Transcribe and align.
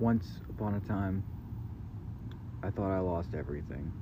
Once 0.00 0.38
upon 0.48 0.74
a 0.76 0.80
time, 0.88 1.22
I 2.62 2.70
thought 2.70 2.90
I 2.90 3.00
lost 3.00 3.34
everything. 3.34 3.92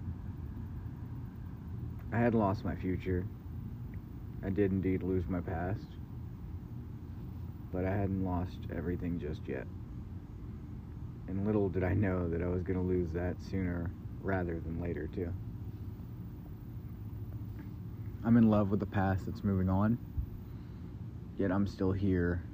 I 2.12 2.19
had 2.21 2.37
lost 2.37 2.64
my 2.64 2.76
future. 2.76 3.26
I 4.46 4.50
did 4.50 4.71
indeed 4.71 5.03
lose 5.03 5.24
my 5.29 5.40
past. 5.40 5.88
But 7.72 7.84
I 7.84 7.90
hadn't 7.90 8.24
lost 8.24 8.58
everything 8.72 9.19
just 9.19 9.40
yet. 9.48 9.66
And 11.26 11.44
little 11.44 11.69
did 11.69 11.83
I 11.83 11.94
know 11.94 12.28
that 12.28 12.42
I 12.42 12.46
was 12.46 12.62
going 12.62 12.78
to 12.78 12.85
lose 12.85 13.10
that 13.15 13.35
sooner 13.51 13.90
rather 14.21 14.60
than 14.60 14.80
later, 14.80 15.08
too. 15.12 15.33
I'm 18.24 18.37
in 18.37 18.48
love 18.48 18.70
with 18.70 18.78
the 18.78 18.87
past 18.87 19.27
that's 19.27 19.42
moving 19.42 19.69
on, 19.69 19.98
yet 21.37 21.51
I'm 21.51 21.66
still 21.66 21.91
here, 21.91 22.45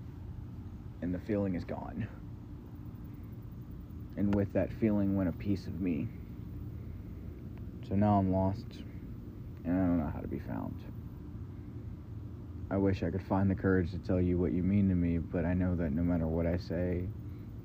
and 1.02 1.14
the 1.14 1.18
feeling 1.18 1.56
is 1.56 1.64
gone. 1.64 2.08
And 4.16 4.34
with 4.34 4.52
that 4.52 4.70
feeling 4.80 5.16
went 5.16 5.28
a 5.28 5.32
piece 5.32 5.66
of 5.66 5.80
me. 5.80 6.08
So 7.88 7.94
now 7.96 8.18
I'm 8.18 8.32
lost, 8.32 8.64
and 9.64 9.74
I 9.74 9.86
don't 9.86 9.98
know 9.98 10.10
how 10.12 10.20
to 10.20 10.28
be 10.28 10.38
found. 10.38 10.74
I 12.70 12.76
wish 12.76 13.02
I 13.02 13.10
could 13.10 13.22
find 13.22 13.50
the 13.50 13.54
courage 13.54 13.90
to 13.90 13.98
tell 13.98 14.20
you 14.20 14.38
what 14.38 14.52
you 14.52 14.62
mean 14.62 14.88
to 14.88 14.94
me, 14.94 15.18
but 15.18 15.44
I 15.44 15.54
know 15.54 15.76
that 15.76 15.92
no 15.92 16.02
matter 16.02 16.26
what 16.26 16.46
I 16.46 16.56
say, 16.56 17.04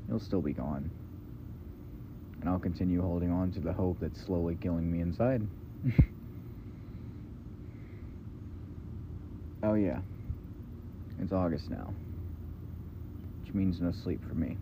you'll 0.07 0.19
still 0.19 0.41
be 0.41 0.53
gone. 0.53 0.91
And 2.41 2.49
I'll 2.49 2.59
continue 2.59 3.01
holding 3.01 3.31
on 3.31 3.51
to 3.53 3.59
the 3.59 3.73
hope 3.73 3.97
that's 4.01 4.19
slowly 4.21 4.57
killing 4.61 4.91
me 4.91 5.01
inside. 5.01 5.47
oh, 9.63 9.73
yeah. 9.73 9.99
It's 11.21 11.33
August 11.33 11.69
now, 11.69 11.93
which 13.43 13.53
means 13.53 13.81
no 13.81 13.91
sleep 13.91 14.21
for 14.27 14.35
me. 14.35 14.57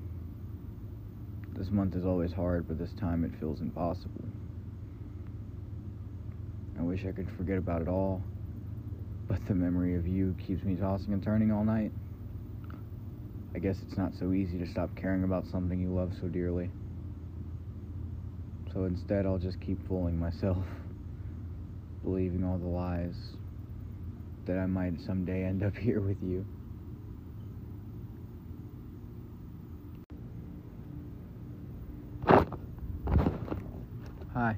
This 1.57 1.71
month 1.71 1.95
is 1.95 2.05
always 2.05 2.31
hard, 2.31 2.67
but 2.67 2.77
this 2.77 2.93
time 2.99 3.23
it 3.23 3.31
feels 3.39 3.61
impossible. 3.61 4.25
I 6.79 6.83
wish 6.83 7.03
I 7.03 7.11
could 7.11 7.27
forget 7.35 7.57
about 7.57 7.81
it 7.81 7.87
all, 7.87 8.21
but 9.27 9.43
the 9.47 9.55
memory 9.55 9.95
of 9.95 10.05
you 10.07 10.35
keeps 10.45 10.63
me 10.63 10.75
tossing 10.75 11.13
and 11.13 11.23
turning 11.23 11.51
all 11.51 11.63
night. 11.63 11.91
I 13.55 13.59
guess 13.59 13.77
it's 13.81 13.97
not 13.97 14.13
so 14.19 14.33
easy 14.33 14.59
to 14.59 14.67
stop 14.67 14.95
caring 14.95 15.23
about 15.23 15.47
something 15.47 15.81
you 15.81 15.89
love 15.89 16.11
so 16.21 16.27
dearly. 16.27 16.69
So 18.71 18.83
instead, 18.83 19.25
I'll 19.25 19.39
just 19.39 19.59
keep 19.59 19.87
fooling 19.87 20.19
myself, 20.19 20.63
believing 22.03 22.43
all 22.43 22.59
the 22.59 22.67
lies 22.67 23.15
that 24.45 24.59
I 24.59 24.67
might 24.67 25.01
someday 25.01 25.43
end 25.43 25.63
up 25.63 25.75
here 25.81 26.01
with 26.01 26.21
you. 26.21 26.45
Hi. 34.37 34.55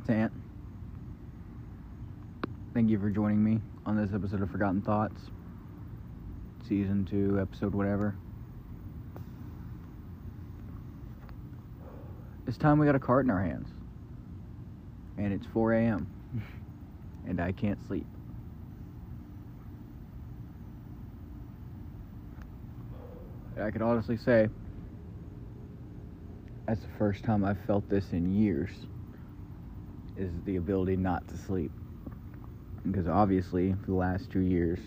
It's 0.00 0.10
Ant. 0.10 0.32
Thank 2.74 2.90
you 2.90 2.98
for 2.98 3.08
joining 3.08 3.44
me 3.44 3.60
on 3.86 3.96
this 3.96 4.10
episode 4.12 4.42
of 4.42 4.50
Forgotten 4.50 4.82
Thoughts. 4.82 5.20
Season 6.68 7.06
2, 7.08 7.38
episode 7.40 7.72
whatever. 7.72 8.16
It's 12.48 12.58
time 12.58 12.80
we 12.80 12.86
got 12.86 12.96
a 12.96 12.98
cart 12.98 13.26
in 13.26 13.30
our 13.30 13.40
hands. 13.40 13.68
And 15.16 15.32
it's 15.32 15.46
4 15.52 15.74
a.m. 15.74 16.08
and 17.28 17.40
I 17.40 17.52
can't 17.52 17.78
sleep. 17.86 18.08
I 23.56 23.70
could 23.70 23.82
honestly 23.82 24.16
say 24.16 24.48
that's 26.72 26.86
the 26.86 26.98
first 26.98 27.22
time 27.22 27.44
I've 27.44 27.60
felt 27.66 27.86
this 27.90 28.12
in 28.12 28.34
years 28.34 28.70
is 30.16 30.32
the 30.46 30.56
ability 30.56 30.96
not 30.96 31.28
to 31.28 31.36
sleep. 31.36 31.70
Because 32.90 33.06
obviously, 33.06 33.74
for 33.84 33.90
the 33.90 33.96
last 33.96 34.30
two 34.30 34.40
years, 34.40 34.78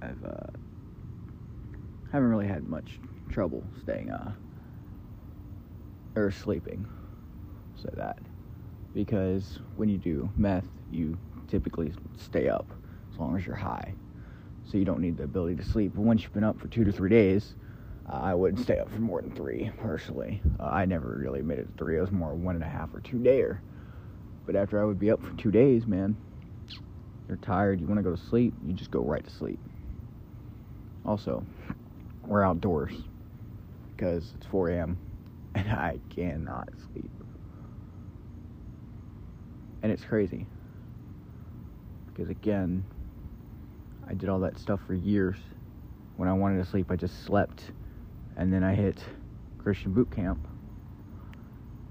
I've 0.00 0.24
uh, 0.24 0.46
haven't 2.12 2.28
really 2.28 2.46
had 2.46 2.68
much 2.68 3.00
trouble 3.28 3.64
staying 3.82 4.12
uh 4.12 4.32
or 6.14 6.30
sleeping. 6.30 6.86
So 7.74 7.92
that 7.96 8.20
because 8.94 9.58
when 9.74 9.88
you 9.88 9.98
do 9.98 10.30
meth, 10.36 10.68
you 10.88 11.18
typically 11.48 11.92
stay 12.16 12.48
up 12.48 12.72
as 13.12 13.18
long 13.18 13.36
as 13.36 13.44
you're 13.44 13.56
high, 13.56 13.92
so 14.64 14.78
you 14.78 14.84
don't 14.84 15.00
need 15.00 15.16
the 15.16 15.24
ability 15.24 15.56
to 15.56 15.64
sleep. 15.64 15.94
But 15.96 16.02
once 16.02 16.22
you've 16.22 16.32
been 16.32 16.44
up 16.44 16.60
for 16.60 16.68
two 16.68 16.84
to 16.84 16.92
three 16.92 17.10
days, 17.10 17.56
I 18.06 18.34
wouldn't 18.34 18.62
stay 18.62 18.78
up 18.78 18.90
for 18.90 19.00
more 19.00 19.22
than 19.22 19.30
three 19.30 19.70
personally. 19.80 20.42
Uh, 20.60 20.64
I 20.64 20.84
never 20.84 21.16
really 21.18 21.42
made 21.42 21.58
it 21.58 21.66
to 21.66 21.72
three. 21.78 21.96
It 21.96 22.00
was 22.00 22.10
more 22.10 22.34
one 22.34 22.54
and 22.54 22.64
a 22.64 22.68
half 22.68 22.94
or 22.94 23.00
two 23.00 23.16
dayer. 23.16 23.58
But 24.44 24.56
after 24.56 24.80
I 24.80 24.84
would 24.84 24.98
be 24.98 25.10
up 25.10 25.22
for 25.22 25.34
two 25.36 25.50
days, 25.50 25.86
man, 25.86 26.16
you're 27.28 27.38
tired. 27.38 27.80
You 27.80 27.86
want 27.86 27.98
to 27.98 28.02
go 28.02 28.14
to 28.14 28.22
sleep. 28.22 28.52
You 28.64 28.74
just 28.74 28.90
go 28.90 29.00
right 29.00 29.24
to 29.24 29.30
sleep. 29.30 29.58
Also, 31.06 31.44
we're 32.26 32.42
outdoors 32.42 32.92
because 33.96 34.32
it's 34.36 34.46
4 34.46 34.70
a.m. 34.70 34.98
and 35.54 35.70
I 35.70 35.98
cannot 36.10 36.68
sleep. 36.92 37.10
And 39.82 39.92
it's 39.92 40.04
crazy 40.04 40.46
because 42.06 42.28
again, 42.28 42.84
I 44.06 44.14
did 44.14 44.28
all 44.28 44.40
that 44.40 44.58
stuff 44.58 44.80
for 44.86 44.94
years. 44.94 45.36
When 46.16 46.28
I 46.28 46.32
wanted 46.32 46.62
to 46.62 46.70
sleep, 46.70 46.90
I 46.90 46.96
just 46.96 47.24
slept 47.24 47.72
and 48.36 48.52
then 48.52 48.62
I 48.64 48.74
hit 48.74 49.02
Christian 49.58 49.92
boot 49.92 50.10
camp 50.10 50.46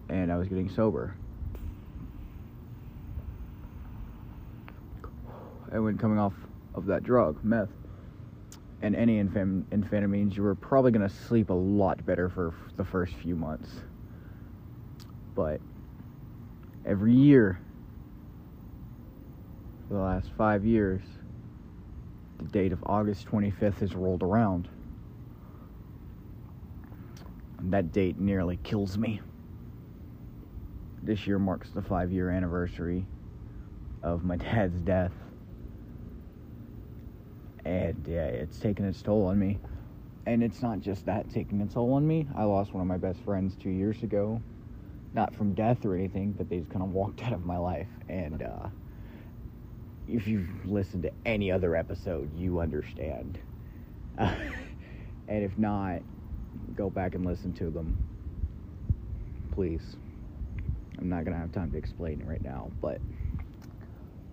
and 0.10 0.32
I 0.32 0.38
was 0.38 0.48
getting 0.48 0.70
sober. 0.70 1.16
And 5.72 5.84
when 5.84 5.98
coming 5.98 6.20
off 6.20 6.34
of 6.76 6.86
that 6.86 7.04
drug, 7.04 7.44
meth, 7.44 7.70
and 8.82 8.96
any 8.96 9.24
amphetamines, 9.24 10.36
you 10.36 10.44
were 10.44 10.56
probably 10.56 10.92
going 10.92 11.08
to 11.08 11.16
sleep 11.16 11.50
a 11.50 11.54
lot 11.54 12.06
better 12.06 12.30
for 12.30 12.54
the 12.76 12.84
first 12.84 13.14
few 13.16 13.36
months. 13.36 13.70
But 15.34 15.62
every 16.86 17.14
year, 17.14 17.60
for 19.88 19.96
the 19.96 20.00
last 20.02 20.30
five 20.38 20.66
years, 20.66 21.02
the 22.38 22.46
date 22.46 22.72
of 22.74 22.84
August 22.86 23.26
25th 23.28 23.80
has 23.80 23.96
rolled 23.96 24.22
around. 24.22 24.68
That 27.70 27.94
date 27.94 28.20
nearly 28.20 28.58
kills 28.64 28.98
me. 28.98 29.22
This 31.02 31.26
year 31.26 31.40
marks 31.40 31.70
the 31.72 31.82
five 31.82 32.12
year 32.12 32.30
anniversary 32.30 33.06
of 34.02 34.24
my 34.24 34.36
dad's 34.36 34.80
death. 34.82 35.14
And 37.66 38.06
yeah, 38.08 38.26
it's 38.26 38.60
taken 38.60 38.86
its 38.86 39.02
toll 39.02 39.28
on 39.28 39.40
me. 39.40 39.60
And 40.26 40.44
it's 40.44 40.62
not 40.62 40.82
just 40.82 41.06
that 41.06 41.30
taking 41.30 41.62
its 41.62 41.74
toll 41.74 41.94
on 41.94 42.06
me. 42.06 42.28
I 42.36 42.44
lost 42.44 42.74
one 42.74 42.82
of 42.82 42.88
my 42.88 42.98
best 42.98 43.20
friends 43.22 43.56
two 43.56 43.70
years 43.70 44.04
ago. 44.04 44.42
Not 45.14 45.34
from 45.36 45.54
death 45.54 45.86
or 45.86 45.96
anything, 45.96 46.34
but 46.34 46.50
they 46.50 46.58
just 46.58 46.70
kind 46.70 46.84
of 46.84 46.92
walked 46.92 47.24
out 47.24 47.34
of 47.34 47.46
my 47.46 47.58
life. 47.58 47.90
And 48.10 48.42
uh, 48.42 48.68
if 50.08 50.28
you've 50.28 50.66
listened 50.66 51.04
to 51.04 51.12
any 51.26 51.52
other 51.52 51.76
episode, 51.76 52.30
you 52.38 52.60
understand. 52.60 53.40
Uh, 54.18 54.36
and 55.28 55.44
if 55.44 55.58
not, 55.58 56.02
go 56.76 56.90
back 56.90 57.16
and 57.16 57.26
listen 57.26 57.54
to 57.54 57.70
them. 57.70 57.96
Please. 59.52 59.96
I'm 61.00 61.10
not 61.10 61.26
going 61.26 61.34
to 61.34 61.40
have 61.40 61.52
time 61.52 61.72
to 61.72 61.78
explain 61.78 62.22
it 62.22 62.28
right 62.28 62.44
now, 62.44 62.72
but 62.82 63.00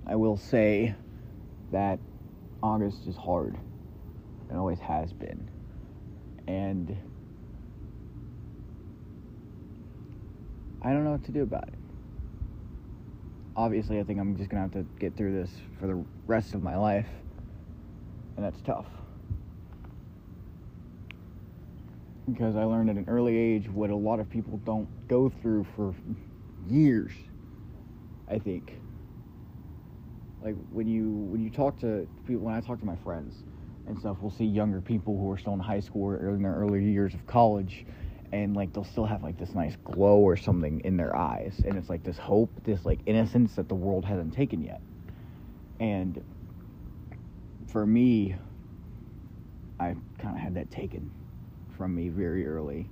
I 0.06 0.16
will 0.16 0.36
say 0.36 0.94
that 1.72 1.98
August 2.62 3.06
is 3.06 3.16
hard. 3.16 3.56
It 4.50 4.56
always 4.56 4.78
has 4.80 5.12
been. 5.12 5.48
And 6.46 6.96
I 10.82 10.92
don't 10.92 11.04
know 11.04 11.12
what 11.12 11.24
to 11.24 11.32
do 11.32 11.42
about 11.42 11.68
it. 11.68 11.74
Obviously, 13.56 14.00
I 14.00 14.04
think 14.04 14.18
I'm 14.18 14.36
just 14.36 14.48
going 14.48 14.68
to 14.68 14.76
have 14.76 14.86
to 14.86 14.90
get 14.98 15.16
through 15.16 15.32
this 15.32 15.50
for 15.78 15.86
the 15.86 16.04
rest 16.26 16.54
of 16.54 16.62
my 16.62 16.76
life. 16.76 17.08
And 18.36 18.44
that's 18.44 18.60
tough. 18.62 18.86
Because 22.32 22.56
I 22.56 22.64
learned 22.64 22.90
at 22.90 22.96
an 22.96 23.06
early 23.08 23.36
age 23.36 23.68
what 23.68 23.90
a 23.90 23.96
lot 23.96 24.20
of 24.20 24.28
people 24.28 24.60
don't 24.64 24.88
go 25.08 25.28
through 25.28 25.66
for 25.76 25.94
years, 26.66 27.12
I 28.28 28.38
think 28.38 28.80
like 30.42 30.56
when 30.70 30.86
you 30.86 31.08
when 31.10 31.42
you 31.42 31.50
talk 31.50 31.78
to 31.80 32.06
people 32.26 32.44
when 32.44 32.54
I 32.54 32.60
talk 32.60 32.78
to 32.80 32.86
my 32.86 32.96
friends 32.96 33.34
and 33.86 33.98
stuff, 33.98 34.18
we'll 34.20 34.30
see 34.30 34.44
younger 34.44 34.80
people 34.80 35.18
who 35.18 35.30
are 35.30 35.38
still 35.38 35.54
in 35.54 35.60
high 35.60 35.80
school 35.80 36.04
or 36.04 36.30
in 36.30 36.42
their 36.42 36.54
early 36.54 36.84
years 36.84 37.14
of 37.14 37.26
college, 37.26 37.84
and 38.32 38.54
like 38.54 38.72
they'll 38.72 38.84
still 38.84 39.06
have 39.06 39.22
like 39.22 39.38
this 39.38 39.54
nice 39.54 39.76
glow 39.84 40.18
or 40.18 40.36
something 40.36 40.80
in 40.80 40.96
their 40.96 41.14
eyes, 41.16 41.60
and 41.66 41.76
it's 41.76 41.88
like 41.88 42.02
this 42.04 42.18
hope, 42.18 42.50
this 42.64 42.84
like 42.84 43.00
innocence 43.06 43.54
that 43.56 43.68
the 43.68 43.74
world 43.74 44.04
hasn't 44.04 44.32
taken 44.32 44.62
yet. 44.62 44.80
And 45.80 46.22
for 47.68 47.86
me, 47.86 48.36
I 49.78 49.96
kind 50.18 50.36
of 50.36 50.40
had 50.40 50.54
that 50.54 50.70
taken 50.70 51.10
from 51.80 51.94
me 51.94 52.10
very 52.10 52.46
early. 52.46 52.86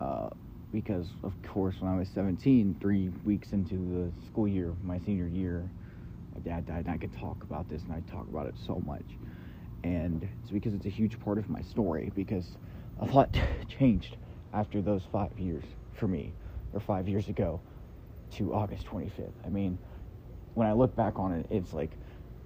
Uh, 0.00 0.30
because, 0.72 1.06
of 1.22 1.34
course, 1.42 1.74
when 1.80 1.92
I 1.92 1.98
was 1.98 2.08
17, 2.14 2.78
three 2.80 3.10
weeks 3.26 3.52
into 3.52 3.74
the 3.74 4.26
school 4.26 4.48
year, 4.48 4.72
my 4.82 4.98
senior 5.00 5.26
year, 5.26 5.70
my 6.34 6.40
dad 6.40 6.64
died, 6.64 6.86
and 6.86 6.94
I 6.94 6.96
could 6.96 7.12
talk 7.12 7.42
about 7.42 7.68
this, 7.68 7.82
and 7.82 7.92
I 7.92 8.00
talk 8.10 8.26
about 8.30 8.46
it 8.46 8.54
so 8.66 8.82
much. 8.86 9.04
And 9.84 10.26
it's 10.40 10.50
because 10.50 10.72
it's 10.72 10.86
a 10.86 10.88
huge 10.88 11.20
part 11.20 11.36
of 11.36 11.50
my 11.50 11.60
story, 11.60 12.10
because 12.14 12.56
a 13.00 13.04
lot 13.04 13.36
changed 13.78 14.16
after 14.54 14.80
those 14.80 15.02
five 15.12 15.38
years 15.38 15.64
for 15.92 16.08
me, 16.08 16.32
or 16.72 16.80
five 16.80 17.06
years 17.06 17.28
ago 17.28 17.60
to 18.38 18.54
August 18.54 18.86
25th. 18.86 19.28
I 19.44 19.50
mean, 19.50 19.76
when 20.54 20.66
I 20.66 20.72
look 20.72 20.96
back 20.96 21.18
on 21.18 21.32
it, 21.32 21.44
it's 21.50 21.74
like, 21.74 21.90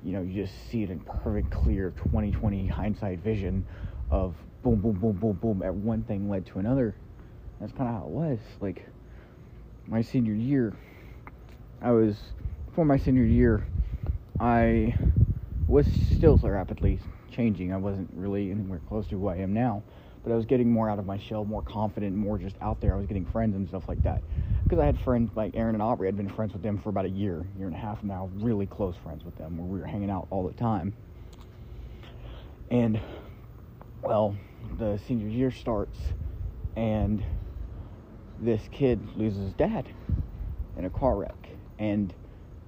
you 0.02 0.14
know, 0.14 0.22
you 0.22 0.42
just 0.42 0.68
see 0.68 0.82
it 0.82 0.90
in 0.90 0.98
perfect, 0.98 1.52
clear 1.52 1.92
2020 1.92 2.66
hindsight 2.66 3.20
vision 3.20 3.64
of 4.10 4.34
boom, 4.62 4.76
boom, 4.80 4.92
boom, 4.92 5.12
boom, 5.12 5.32
boom. 5.34 5.62
At 5.62 5.74
one 5.74 6.02
thing 6.02 6.28
led 6.28 6.46
to 6.46 6.58
another. 6.58 6.94
That's 7.60 7.72
kind 7.72 7.88
of 7.88 7.94
how 7.94 8.06
it 8.06 8.10
was. 8.10 8.38
Like 8.60 8.86
my 9.86 10.02
senior 10.02 10.34
year, 10.34 10.74
I 11.80 11.92
was 11.92 12.16
for 12.74 12.84
my 12.84 12.98
senior 12.98 13.24
year, 13.24 13.66
I 14.38 14.94
was 15.66 15.86
still 16.16 16.36
so 16.38 16.48
rapidly 16.48 17.00
changing. 17.30 17.72
I 17.72 17.78
wasn't 17.78 18.10
really 18.14 18.50
anywhere 18.50 18.80
close 18.88 19.06
to 19.08 19.18
who 19.18 19.28
I 19.28 19.36
am 19.36 19.54
now, 19.54 19.82
but 20.22 20.32
I 20.32 20.36
was 20.36 20.44
getting 20.44 20.70
more 20.70 20.90
out 20.90 20.98
of 20.98 21.06
my 21.06 21.18
shell, 21.18 21.44
more 21.44 21.62
confident, 21.62 22.14
more 22.14 22.38
just 22.38 22.56
out 22.60 22.80
there. 22.80 22.94
I 22.94 22.96
was 22.96 23.06
getting 23.06 23.24
friends 23.24 23.56
and 23.56 23.66
stuff 23.68 23.88
like 23.88 24.02
that. 24.02 24.22
Because 24.62 24.78
I 24.78 24.84
had 24.84 24.98
friends 24.98 25.30
like 25.36 25.56
Aaron 25.56 25.74
and 25.74 25.82
Aubrey. 25.82 26.08
I'd 26.08 26.16
been 26.16 26.28
friends 26.28 26.52
with 26.52 26.62
them 26.62 26.78
for 26.78 26.88
about 26.88 27.04
a 27.04 27.10
year, 27.10 27.46
year 27.56 27.66
and 27.66 27.74
a 27.74 27.78
half 27.78 28.02
now, 28.02 28.28
really 28.34 28.66
close 28.66 28.96
friends 28.96 29.24
with 29.24 29.36
them, 29.38 29.56
where 29.56 29.66
we 29.66 29.78
were 29.78 29.86
hanging 29.86 30.10
out 30.10 30.26
all 30.30 30.46
the 30.46 30.54
time. 30.54 30.92
And 32.70 33.00
well, 34.02 34.36
the 34.78 34.98
senior 35.06 35.28
year 35.28 35.50
starts, 35.50 35.98
and 36.76 37.24
this 38.40 38.68
kid 38.70 39.00
loses 39.16 39.44
his 39.44 39.54
dad 39.54 39.88
in 40.76 40.84
a 40.84 40.90
car 40.90 41.16
wreck. 41.16 41.48
And 41.78 42.12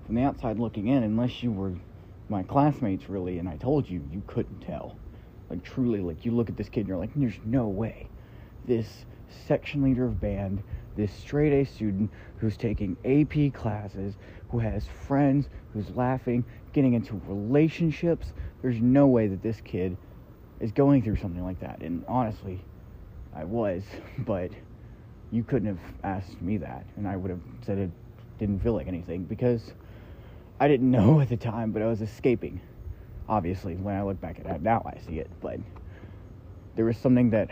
from 0.06 0.14
the 0.14 0.22
outside 0.22 0.58
looking 0.58 0.88
in, 0.88 1.02
unless 1.02 1.42
you 1.42 1.52
were 1.52 1.75
my 2.28 2.42
classmates 2.42 3.08
really, 3.08 3.38
and 3.38 3.48
I 3.48 3.56
told 3.56 3.88
you, 3.88 4.02
you 4.10 4.22
couldn't 4.26 4.60
tell. 4.60 4.96
Like 5.50 5.62
truly, 5.62 6.00
like 6.00 6.25
you 6.25 6.32
look 6.32 6.48
at 6.48 6.56
this 6.56 6.69
kid 6.69 6.80
and 6.80 6.88
you're 6.88 6.98
like, 6.98 7.10
there's 7.14 7.38
no 7.44 7.69
way. 7.69 8.08
This 8.66 9.06
section 9.46 9.82
leader 9.82 10.04
of 10.04 10.20
band, 10.20 10.62
this 10.96 11.12
straight 11.12 11.52
A 11.52 11.64
student 11.64 12.10
who's 12.36 12.56
taking 12.56 12.96
AP 13.04 13.54
classes, 13.54 14.16
who 14.50 14.58
has 14.58 14.86
friends, 14.86 15.48
who's 15.72 15.90
laughing, 15.90 16.44
getting 16.72 16.94
into 16.94 17.20
relationships, 17.26 18.32
there's 18.62 18.80
no 18.80 19.06
way 19.06 19.26
that 19.28 19.42
this 19.42 19.60
kid 19.60 19.96
is 20.60 20.72
going 20.72 21.02
through 21.02 21.16
something 21.16 21.44
like 21.44 21.60
that. 21.60 21.81
And 21.81 22.05
honestly, 22.08 22.60
I 23.34 23.44
was, 23.44 23.82
but 24.19 24.50
you 25.31 25.43
couldn't 25.44 25.69
have 25.69 25.94
asked 26.02 26.40
me 26.40 26.56
that, 26.58 26.87
and 26.96 27.06
I 27.06 27.16
would 27.16 27.31
have 27.31 27.40
said 27.64 27.78
it 27.78 27.90
didn't 28.38 28.60
feel 28.60 28.72
like 28.72 28.87
anything 28.87 29.25
because 29.25 29.72
I 30.60 30.69
didn't 30.69 30.90
know 30.99 31.20
at 31.20 31.28
the 31.28 31.37
time, 31.37 31.72
but 31.72 31.82
I 31.82 31.87
was 31.87 32.00
escaping. 32.00 32.60
Obviously, 33.28 33.75
when 33.75 33.94
I 33.94 34.02
look 34.02 34.20
back 34.20 34.40
at 34.40 34.46
it 34.46 34.62
now, 34.62 34.82
I 34.87 34.99
see 35.06 35.19
it, 35.19 35.31
but 35.40 35.58
there 36.76 36.87
was 36.87 36.96
something 36.96 37.31
that 37.31 37.50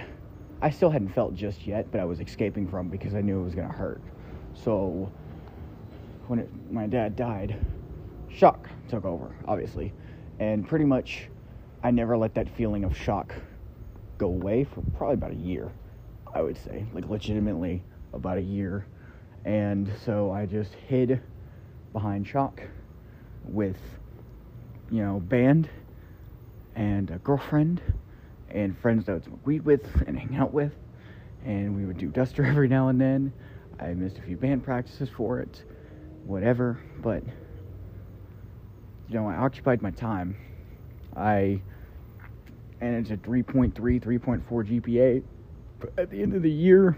I 0.63 0.71
still 0.71 0.89
hadn't 0.89 1.11
felt 1.11 1.35
just 1.35 1.67
yet, 1.67 1.91
but 1.91 2.01
I 2.01 2.05
was 2.05 2.21
escaping 2.21 2.67
from 2.67 2.89
because 2.89 3.15
I 3.15 3.21
knew 3.21 3.41
it 3.41 3.45
was 3.45 3.55
going 3.55 3.69
to 3.69 3.75
hurt. 3.75 4.01
So 4.55 5.13
when 6.29 6.39
it, 6.39 6.49
my 6.71 6.87
dad 6.87 7.15
died, 7.15 7.59
shock 8.31 8.71
took 8.89 9.05
over, 9.05 9.35
obviously, 9.47 9.93
and 10.39 10.67
pretty 10.67 10.87
much 10.87 11.29
I 11.87 11.93
never 11.93 12.19
let 12.19 12.35
that 12.35 12.49
feeling 12.49 12.83
of 12.83 12.97
shock 12.97 13.33
go 14.19 14.27
away 14.27 14.65
for 14.65 14.83
probably 14.97 15.15
about 15.15 15.31
a 15.31 15.37
year, 15.37 15.71
I 16.35 16.43
would 16.43 16.57
say, 16.57 16.85
like 16.93 17.09
legitimately 17.09 17.85
about 18.13 18.39
a 18.39 18.43
year. 18.43 18.89
And 19.45 19.89
so 20.05 20.33
I 20.33 20.47
just 20.47 20.75
hid 20.75 21.21
behind 21.93 22.27
shock 22.27 22.61
with, 23.45 23.79
you 24.91 25.01
know, 25.01 25.21
band 25.21 25.71
and 26.75 27.09
a 27.13 27.19
girlfriend 27.19 27.81
and 28.51 28.77
friends 28.77 29.05
that 29.05 29.13
I 29.13 29.15
would 29.15 29.25
smoke 29.25 29.47
weed 29.47 29.65
with 29.65 29.87
and 30.09 30.19
hang 30.19 30.35
out 30.35 30.53
with. 30.53 30.73
And 31.45 31.77
we 31.77 31.85
would 31.85 31.99
do 31.99 32.09
Duster 32.09 32.45
every 32.47 32.67
now 32.67 32.89
and 32.89 33.01
then. 33.01 33.33
I 33.79 33.95
missed 33.95 34.19
a 34.19 34.23
few 34.23 34.37
band 34.37 34.65
practices 34.65 35.09
for 35.09 35.39
it, 35.39 35.63
whatever. 36.25 36.81
But, 36.99 37.23
you 39.07 39.15
know, 39.15 39.29
I 39.29 39.37
occupied 39.37 39.83
my 39.83 39.93
time. 39.93 40.37
I 41.15 41.63
and 42.81 42.95
it's 42.95 43.11
a 43.11 43.17
3.3, 43.17 43.73
3.4 43.75 44.43
GPA. 44.49 45.23
But 45.81 45.93
At 45.99 46.11
the 46.11 46.23
end 46.23 46.35
of 46.35 46.43
the 46.43 46.51
year, 46.51 46.97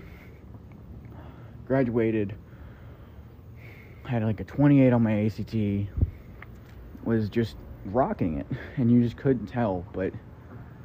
graduated, 1.66 2.34
had 4.04 4.22
like 4.22 4.40
a 4.40 4.44
28 4.44 4.92
on 4.92 5.02
my 5.02 5.26
ACT, 5.26 5.54
was 7.04 7.28
just 7.28 7.56
rocking 7.86 8.38
it, 8.38 8.46
and 8.76 8.90
you 8.90 9.02
just 9.02 9.16
couldn't 9.16 9.46
tell. 9.46 9.84
But 9.92 10.12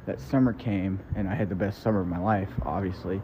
that 0.06 0.20
summer 0.20 0.52
came, 0.52 1.00
and 1.16 1.28
I 1.28 1.34
had 1.34 1.48
the 1.48 1.54
best 1.54 1.82
summer 1.82 2.00
of 2.00 2.06
my 2.06 2.18
life, 2.18 2.50
obviously. 2.62 3.20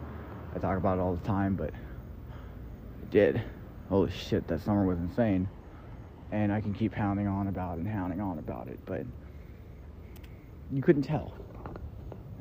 I 0.55 0.59
talk 0.59 0.77
about 0.77 0.97
it 0.97 1.01
all 1.01 1.15
the 1.15 1.27
time, 1.27 1.55
but 1.55 1.71
I 1.71 3.05
did. 3.11 3.41
Holy 3.89 4.11
shit, 4.11 4.47
that 4.47 4.61
summer 4.61 4.85
was 4.85 4.97
insane. 4.97 5.49
And 6.31 6.51
I 6.51 6.61
can 6.61 6.73
keep 6.73 6.93
hounding 6.93 7.27
on 7.27 7.47
about 7.47 7.77
and 7.77 7.87
hounding 7.87 8.21
on 8.21 8.39
about 8.39 8.67
it, 8.67 8.79
but 8.85 9.05
you 10.71 10.81
couldn't 10.81 11.03
tell 11.03 11.33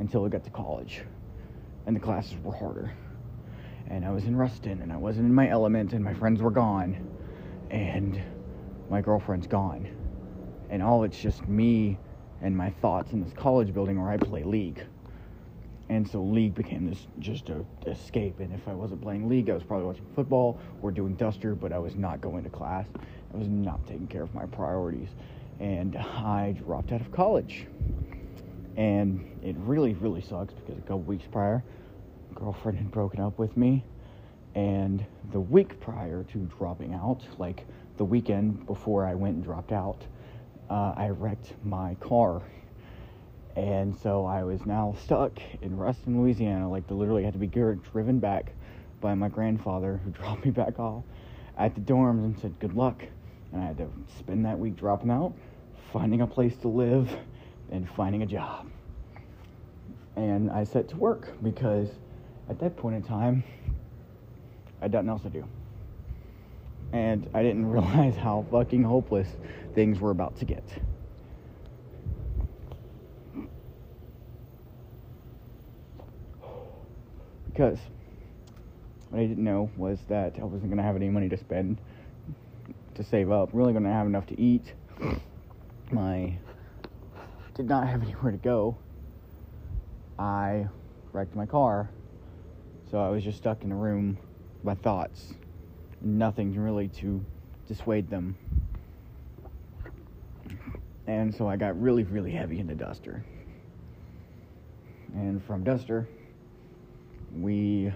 until 0.00 0.24
I 0.24 0.28
got 0.28 0.42
to 0.44 0.50
college. 0.50 1.02
And 1.86 1.94
the 1.94 2.00
classes 2.00 2.34
were 2.42 2.54
harder. 2.54 2.92
And 3.88 4.04
I 4.04 4.10
was 4.10 4.24
in 4.24 4.34
Ruston 4.34 4.82
and 4.82 4.92
I 4.92 4.96
wasn't 4.96 5.26
in 5.26 5.34
my 5.34 5.48
element 5.48 5.92
and 5.92 6.02
my 6.02 6.14
friends 6.14 6.40
were 6.42 6.50
gone. 6.50 7.08
And 7.70 8.20
my 8.88 9.00
girlfriend's 9.00 9.46
gone. 9.46 9.88
And 10.70 10.82
all 10.82 11.04
it's 11.04 11.20
just 11.20 11.46
me 11.46 11.98
and 12.40 12.56
my 12.56 12.70
thoughts 12.80 13.12
in 13.12 13.22
this 13.22 13.32
college 13.34 13.72
building 13.74 14.00
where 14.00 14.10
I 14.10 14.16
play 14.16 14.42
League. 14.42 14.84
And 15.90 16.08
so 16.08 16.22
League 16.22 16.54
became 16.54 16.88
this 16.88 17.06
just 17.18 17.50
a 17.50 17.64
escape. 17.86 18.40
And 18.40 18.54
if 18.54 18.66
I 18.68 18.72
wasn't 18.72 19.02
playing 19.02 19.28
League, 19.28 19.50
I 19.50 19.54
was 19.54 19.64
probably 19.64 19.86
watching 19.86 20.06
football 20.14 20.58
or 20.82 20.90
doing 20.90 21.14
Duster, 21.14 21.54
but 21.54 21.72
I 21.72 21.78
was 21.78 21.94
not 21.96 22.20
going 22.20 22.44
to 22.44 22.50
class. 22.50 22.86
I 23.34 23.36
was 23.36 23.48
not 23.48 23.86
taking 23.86 24.06
care 24.06 24.22
of 24.22 24.34
my 24.34 24.46
priorities. 24.46 25.08
And 25.58 25.96
I 25.96 26.54
dropped 26.64 26.92
out 26.92 27.00
of 27.00 27.12
college. 27.12 27.66
And 28.80 29.38
it 29.44 29.56
really, 29.58 29.92
really 29.92 30.22
sucks 30.22 30.54
because 30.54 30.78
a 30.78 30.80
couple 30.80 31.00
weeks 31.00 31.26
prior, 31.30 31.62
girlfriend 32.34 32.78
had 32.78 32.90
broken 32.90 33.20
up 33.20 33.38
with 33.38 33.54
me. 33.54 33.84
And 34.54 35.04
the 35.32 35.40
week 35.40 35.78
prior 35.80 36.24
to 36.32 36.38
dropping 36.58 36.94
out, 36.94 37.20
like 37.36 37.66
the 37.98 38.06
weekend 38.06 38.64
before 38.66 39.04
I 39.04 39.14
went 39.14 39.34
and 39.34 39.44
dropped 39.44 39.70
out, 39.70 39.98
uh, 40.70 40.94
I 40.96 41.10
wrecked 41.10 41.52
my 41.62 41.94
car. 41.96 42.40
And 43.54 43.94
so 43.98 44.24
I 44.24 44.44
was 44.44 44.64
now 44.64 44.96
stuck 45.02 45.38
in 45.60 45.76
Ruston, 45.76 46.18
Louisiana. 46.18 46.70
Like, 46.70 46.90
literally 46.90 47.22
had 47.22 47.34
to 47.34 47.38
be 47.38 47.48
driven 47.48 48.18
back 48.18 48.54
by 49.02 49.12
my 49.12 49.28
grandfather, 49.28 50.00
who 50.02 50.10
dropped 50.22 50.46
me 50.46 50.52
back 50.52 50.78
off 50.78 51.04
at 51.58 51.74
the 51.74 51.82
dorms 51.82 52.24
and 52.24 52.38
said, 52.38 52.58
Good 52.58 52.74
luck. 52.74 53.02
And 53.52 53.60
I 53.60 53.66
had 53.66 53.76
to 53.76 53.90
spend 54.16 54.46
that 54.46 54.58
week 54.58 54.76
dropping 54.76 55.10
out, 55.10 55.34
finding 55.92 56.22
a 56.22 56.26
place 56.26 56.56
to 56.62 56.68
live, 56.68 57.14
and 57.70 57.88
finding 57.90 58.22
a 58.22 58.26
job. 58.26 58.66
And 60.16 60.50
I 60.50 60.64
set 60.64 60.88
to 60.88 60.96
work 60.96 61.28
because 61.42 61.88
at 62.48 62.58
that 62.60 62.76
point 62.76 62.96
in 62.96 63.02
time, 63.02 63.44
I 64.80 64.84
had 64.84 64.92
nothing 64.92 65.08
else 65.08 65.22
to 65.22 65.30
do. 65.30 65.44
And 66.92 67.28
I 67.32 67.42
didn't 67.42 67.66
realize 67.70 68.16
how 68.16 68.44
fucking 68.50 68.82
hopeless 68.82 69.28
things 69.74 70.00
were 70.00 70.10
about 70.10 70.36
to 70.38 70.44
get. 70.44 70.64
Because 77.46 77.78
what 79.10 79.20
I 79.20 79.26
didn't 79.26 79.44
know 79.44 79.70
was 79.76 79.98
that 80.08 80.36
I 80.40 80.44
wasn't 80.44 80.70
going 80.70 80.78
to 80.78 80.82
have 80.82 80.96
any 80.96 81.08
money 81.08 81.28
to 81.28 81.36
spend 81.36 81.78
to 82.94 83.04
save 83.04 83.30
up. 83.30 83.50
Really 83.52 83.72
going 83.72 83.84
to 83.84 83.90
have 83.90 84.06
enough 84.06 84.26
to 84.26 84.40
eat. 84.40 84.72
My 85.90 86.38
did 87.54 87.68
not 87.68 87.86
have 87.86 88.02
anywhere 88.06 88.32
to 88.32 88.38
go. 88.38 88.76
I 90.18 90.68
wrecked 91.12 91.34
my 91.34 91.46
car. 91.46 91.90
So 92.90 92.98
I 92.98 93.08
was 93.08 93.22
just 93.22 93.38
stuck 93.38 93.62
in 93.62 93.72
a 93.72 93.76
room 93.76 94.18
my 94.62 94.74
thoughts. 94.74 95.34
Nothing 96.00 96.54
really 96.54 96.88
to 96.88 97.24
dissuade 97.66 98.10
them. 98.10 98.36
And 101.06 101.34
so 101.34 101.48
I 101.48 101.56
got 101.56 101.80
really, 101.80 102.04
really 102.04 102.30
heavy 102.30 102.58
into 102.58 102.74
Duster. 102.74 103.24
And 105.14 105.42
from 105.44 105.64
Duster, 105.64 106.08
we 107.36 107.92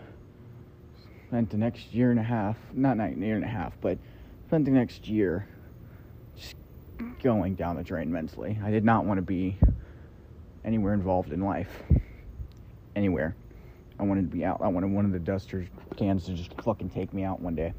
spent 1.28 1.50
the 1.50 1.56
next 1.56 1.92
year 1.92 2.11
and 2.11 2.18
a 2.18 2.25
half, 2.25 2.56
not 2.73 2.99
a 2.99 3.11
year 3.11 3.37
and 3.37 3.44
a 3.44 3.49
half, 3.49 3.73
but 3.80 3.99
spent 4.46 4.64
the 4.64 4.70
next 4.70 5.08
year 5.08 5.46
going 7.22 7.54
down 7.54 7.76
the 7.76 7.82
drain 7.82 8.10
mentally. 8.10 8.58
I 8.62 8.70
did 8.70 8.84
not 8.84 9.04
want 9.04 9.18
to 9.18 9.22
be 9.22 9.56
anywhere 10.64 10.94
involved 10.94 11.32
in 11.32 11.40
life. 11.40 11.82
Anywhere. 12.96 13.34
I 13.98 14.02
wanted 14.02 14.30
to 14.30 14.36
be 14.36 14.44
out. 14.44 14.60
I 14.62 14.68
wanted 14.68 14.90
one 14.90 15.04
of 15.04 15.12
the 15.12 15.18
duster 15.18 15.66
cans 15.96 16.26
to 16.26 16.34
just 16.34 16.52
fucking 16.62 16.90
take 16.90 17.12
me 17.12 17.24
out 17.24 17.40
one 17.40 17.54
day. 17.54 17.72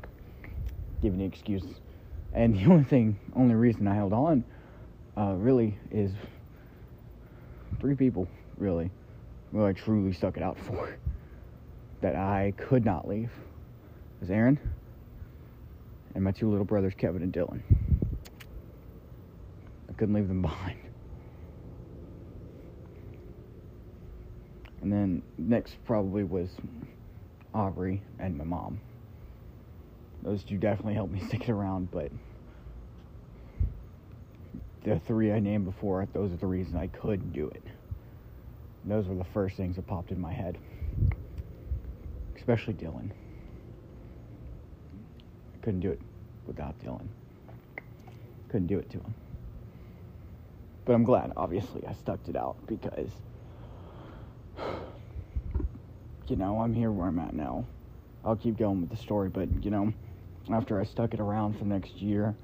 Give 1.02 1.14
me 1.14 1.26
an 1.26 1.32
excuse. 1.32 1.64
And 2.34 2.56
the 2.60 2.66
only 2.72 2.84
thing, 2.84 3.20
only 3.36 3.56
reason 3.56 3.88
I 3.88 3.96
held 3.96 4.14
on, 4.14 4.44
uh, 5.18 5.34
really, 5.38 5.78
is 5.92 6.12
three 7.80 7.96
people, 7.96 8.28
really, 8.58 8.90
who 9.52 9.66
I 9.66 9.74
truly 9.74 10.14
stuck 10.14 10.38
it 10.38 10.44
out 10.44 10.58
for. 10.58 10.98
That 12.02 12.18
I 12.18 12.54
could 12.58 12.86
not 12.86 13.08
leave. 13.08 13.32
It 13.32 14.22
was 14.22 14.30
Aaron 14.30 14.60
and 16.16 16.24
my 16.24 16.32
two 16.32 16.50
little 16.50 16.66
brothers, 16.66 16.94
Kevin 16.98 17.22
and 17.22 17.32
Dylan. 17.32 17.62
Couldn't 19.98 20.16
leave 20.16 20.28
them 20.28 20.42
behind. 20.42 20.80
And 24.82 24.92
then 24.92 25.24
next 25.38 25.78
probably 25.86 26.24
was 26.24 26.50
Aubrey 27.54 28.02
and 28.20 28.38
my 28.38 28.44
mom. 28.44 28.80
Those 30.22 30.44
two 30.44 30.58
definitely 30.58 30.94
helped 30.96 31.14
me 31.14 31.20
stick 31.28 31.44
it 31.44 31.50
around, 31.50 31.90
but 31.92 32.12
the 34.84 35.00
three 35.00 35.32
I 35.32 35.40
named 35.40 35.66
before, 35.66 36.08
those 36.14 36.32
are 36.32 36.38
the 36.38 36.46
reasons 36.46 36.76
I 36.76 36.88
couldn't 36.88 37.34
do 37.34 37.48
it. 37.48 37.64
Those 38.86 39.08
were 39.08 39.16
the 39.16 39.24
first 39.24 39.58
things 39.58 39.78
that 39.78 39.88
popped 39.88 40.12
in 40.12 40.22
my 40.22 40.32
head. 40.32 40.58
Especially 42.36 42.76
Dylan. 42.76 43.10
I 45.54 45.58
couldn't 45.64 45.80
do 45.80 45.90
it 45.90 46.02
without 46.46 46.80
Dylan. 46.84 47.08
Couldn't 48.50 48.68
do 48.68 48.78
it 48.78 48.90
to 48.92 48.98
him. 49.00 49.16
But 50.86 50.94
I'm 50.94 51.04
glad, 51.04 51.34
obviously, 51.36 51.84
I 51.88 51.94
stuck 51.94 52.20
it 52.28 52.36
out 52.36 52.58
because, 52.68 53.10
you 56.28 56.36
know, 56.36 56.62
I'm 56.62 56.74
here 56.74 56.92
where 56.92 57.08
I'm 57.08 57.18
at 57.18 57.34
now. 57.34 57.66
I'll 58.24 58.36
keep 58.36 58.58
going 58.58 58.82
with 58.82 58.92
the 58.92 58.98
story, 58.98 59.30
but, 59.30 59.50
you 59.64 59.72
know, 59.72 59.92
after 60.54 60.80
I 60.80 60.84
stuck 60.84 61.16
it 61.16 61.20
around 61.20 61.54
for 61.54 61.64
the 61.64 61.70
next 61.70 61.96
year, 61.96 62.36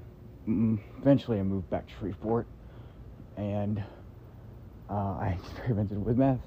mm, 0.48 0.78
eventually 0.98 1.38
I 1.38 1.44
moved 1.44 1.70
back 1.70 1.86
to 1.86 1.92
Shreveport 2.00 2.46
and 3.36 3.82
uh, 4.90 4.92
I 4.92 5.38
experimented 5.44 6.04
with 6.04 6.18
meth. 6.18 6.40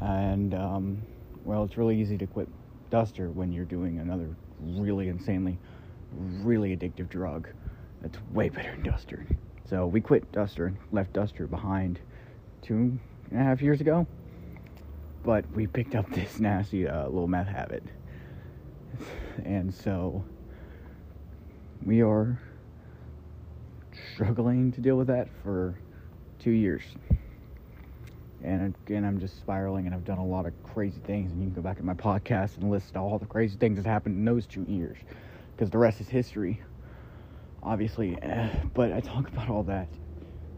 And, 0.00 0.54
um, 0.54 1.02
well, 1.44 1.64
it's 1.64 1.76
really 1.76 2.00
easy 2.00 2.16
to 2.18 2.26
quit 2.28 2.48
Duster 2.90 3.30
when 3.30 3.52
you're 3.52 3.64
doing 3.64 3.98
another 3.98 4.28
really 4.60 5.08
insanely, 5.08 5.58
really 6.12 6.76
addictive 6.76 7.08
drug 7.08 7.48
that's 8.00 8.18
way 8.32 8.48
better 8.48 8.70
than 8.70 8.84
Duster. 8.84 9.26
So 9.68 9.86
we 9.86 10.00
quit 10.00 10.30
Duster, 10.30 10.66
and 10.66 10.76
left 10.92 11.12
Duster 11.12 11.46
behind 11.46 11.98
two 12.62 12.98
and 13.30 13.40
a 13.40 13.42
half 13.42 13.60
years 13.60 13.80
ago. 13.80 14.06
But 15.24 15.44
we 15.52 15.66
picked 15.66 15.96
up 15.96 16.08
this 16.10 16.38
nasty 16.40 16.86
uh, 16.86 17.04
little 17.04 17.26
meth 17.26 17.48
habit. 17.48 17.82
And 19.44 19.74
so 19.74 20.24
we 21.84 22.02
are 22.02 22.40
struggling 24.14 24.72
to 24.72 24.80
deal 24.80 24.96
with 24.96 25.08
that 25.08 25.28
for 25.42 25.78
two 26.38 26.52
years. 26.52 26.82
And 28.44 28.74
again, 28.86 29.04
I'm 29.04 29.18
just 29.18 29.36
spiraling, 29.38 29.86
and 29.86 29.94
I've 29.94 30.04
done 30.04 30.18
a 30.18 30.24
lot 30.24 30.46
of 30.46 30.52
crazy 30.62 31.00
things. 31.00 31.32
And 31.32 31.40
you 31.40 31.46
can 31.48 31.54
go 31.54 31.62
back 31.62 31.80
in 31.80 31.86
my 31.86 31.94
podcast 31.94 32.58
and 32.58 32.70
list 32.70 32.96
all 32.96 33.18
the 33.18 33.26
crazy 33.26 33.56
things 33.56 33.82
that 33.82 33.88
happened 33.88 34.16
in 34.16 34.24
those 34.24 34.46
two 34.46 34.64
years, 34.68 34.96
because 35.56 35.70
the 35.70 35.78
rest 35.78 36.00
is 36.00 36.08
history, 36.08 36.62
obviously. 37.66 38.16
Eh, 38.22 38.48
but 38.72 38.92
I 38.92 39.00
talk 39.00 39.28
about 39.28 39.50
all 39.50 39.64
that 39.64 39.88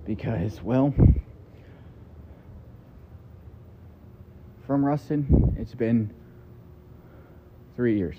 because, 0.05 0.62
well, 0.62 0.95
from 4.67 4.85
Ruston, 4.85 5.57
it's 5.59 5.75
been 5.75 6.12
three 7.75 7.97
years. 7.97 8.17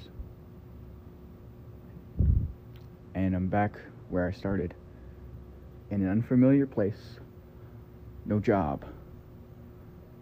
And 3.13 3.35
I'm 3.35 3.47
back 3.47 3.77
where 4.09 4.27
I 4.27 4.31
started 4.31 4.73
in 5.91 6.01
an 6.01 6.09
unfamiliar 6.09 6.65
place, 6.65 7.19
no 8.25 8.39
job, 8.39 8.85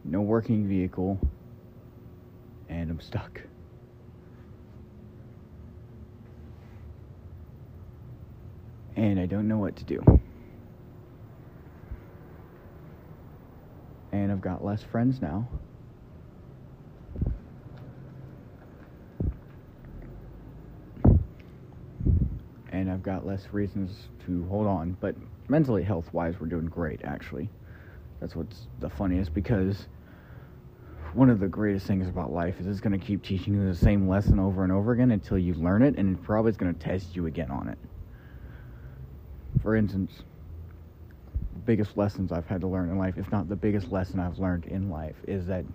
no 0.04 0.22
working 0.22 0.68
vehicle, 0.68 1.20
and 2.70 2.90
I'm 2.90 3.00
stuck. 3.00 3.42
And 8.98 9.20
I 9.20 9.28
don't 9.28 9.48
know 9.48 9.60
what 9.60 9.76
to 9.76 9.84
do. 9.84 10.04
And 14.12 14.32
I've 14.32 14.42
got 14.42 14.66
less 14.66 14.82
friends 14.82 15.22
now. 15.22 15.48
And 22.72 22.92
I've 22.92 23.04
got 23.04 23.24
less 23.24 23.48
reasons 23.52 24.08
to 24.26 24.44
hold 24.48 24.66
on, 24.66 24.98
but 25.00 25.16
mentally 25.48 25.84
health 25.84 26.12
wise, 26.12 26.40
we're 26.40 26.48
doing 26.48 26.66
great 26.66 27.02
actually. 27.04 27.50
That's 28.20 28.36
what's 28.36 28.66
the 28.80 28.90
funniest 28.90 29.32
because 29.32 29.88
one 31.14 31.30
of 31.30 31.40
the 31.40 31.48
greatest 31.48 31.86
things 31.86 32.08
about 32.08 32.32
life 32.32 32.60
is 32.60 32.66
it's 32.66 32.80
going 32.80 33.00
to 33.00 33.06
keep 33.06 33.24
teaching 33.24 33.54
you 33.54 33.68
the 33.68 33.76
same 33.76 34.10
lesson 34.10 34.40
over 34.40 34.64
and 34.64 34.72
over 34.72 34.92
again 34.92 35.12
until 35.12 35.38
you 35.38 35.54
learn 35.54 35.84
it, 35.84 35.98
and 35.98 36.18
it 36.18 36.24
probably 36.24 36.50
is 36.50 36.58
going 36.58 36.74
to 36.74 36.80
test 36.80 37.16
you 37.16 37.28
again 37.28 37.52
on 37.52 37.70
it. 37.70 37.78
For 39.68 39.76
instance, 39.76 40.14
the 41.52 41.60
biggest 41.60 41.98
lessons 41.98 42.32
I've 42.32 42.48
had 42.48 42.62
to 42.62 42.68
learn 42.68 42.90
in 42.90 42.98
life, 42.98 43.18
if 43.18 43.30
not 43.34 43.50
the 43.50 43.56
biggest 43.58 43.92
lesson 43.92 44.18
I've 44.18 44.40
learned 44.40 44.66
in 44.66 44.90
life, 44.90 45.18
is 45.28 45.46
that 45.48 45.66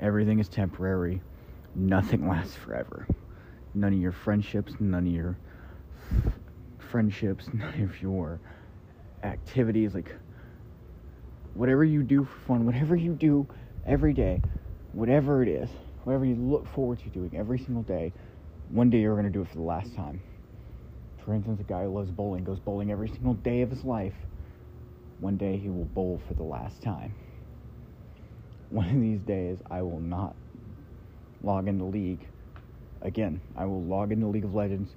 everything 0.00 0.40
is 0.40 0.48
temporary, 0.48 1.22
nothing 1.72 2.28
lasts 2.28 2.56
forever. 2.56 3.06
None 3.74 3.92
of 3.92 3.98
your 4.00 4.10
friendships, 4.10 4.72
none 4.80 5.06
of 5.06 5.12
your 5.12 5.38
f- 6.26 6.32
friendships, 6.80 7.48
none 7.54 7.80
of 7.80 8.02
your 8.02 8.40
activities, 9.22 9.94
like 9.94 10.12
whatever 11.54 11.84
you 11.84 12.02
do 12.02 12.24
for 12.24 12.40
fun, 12.48 12.66
whatever 12.66 12.96
you 12.96 13.12
do 13.12 13.46
every 13.86 14.12
day, 14.12 14.42
whatever 14.90 15.44
it 15.44 15.48
is, 15.48 15.70
whatever 16.02 16.24
you 16.24 16.34
look 16.34 16.66
forward 16.66 16.98
to 16.98 17.08
doing 17.10 17.30
every 17.36 17.60
single 17.60 17.84
day, 17.84 18.12
one 18.68 18.90
day 18.90 18.98
you're 18.98 19.14
going 19.14 19.26
to 19.26 19.30
do 19.30 19.42
it 19.42 19.48
for 19.48 19.58
the 19.58 19.62
last 19.62 19.94
time. 19.94 20.20
For 21.24 21.34
instance, 21.34 21.60
a 21.60 21.64
guy 21.64 21.84
who 21.84 21.96
loves 21.96 22.10
bowling 22.10 22.44
goes 22.44 22.58
bowling 22.58 22.90
every 22.90 23.08
single 23.08 23.34
day 23.34 23.62
of 23.62 23.70
his 23.70 23.84
life. 23.84 24.14
One 25.18 25.36
day 25.36 25.58
he 25.58 25.68
will 25.68 25.84
bowl 25.84 26.20
for 26.26 26.34
the 26.34 26.42
last 26.42 26.82
time. 26.82 27.14
One 28.70 28.88
of 28.88 29.00
these 29.00 29.20
days, 29.20 29.58
I 29.70 29.82
will 29.82 30.00
not 30.00 30.34
log 31.42 31.68
into 31.68 31.84
League 31.84 32.26
again. 33.02 33.40
I 33.56 33.66
will 33.66 33.82
log 33.82 34.12
into 34.12 34.28
League 34.28 34.44
of 34.44 34.54
Legends, 34.54 34.90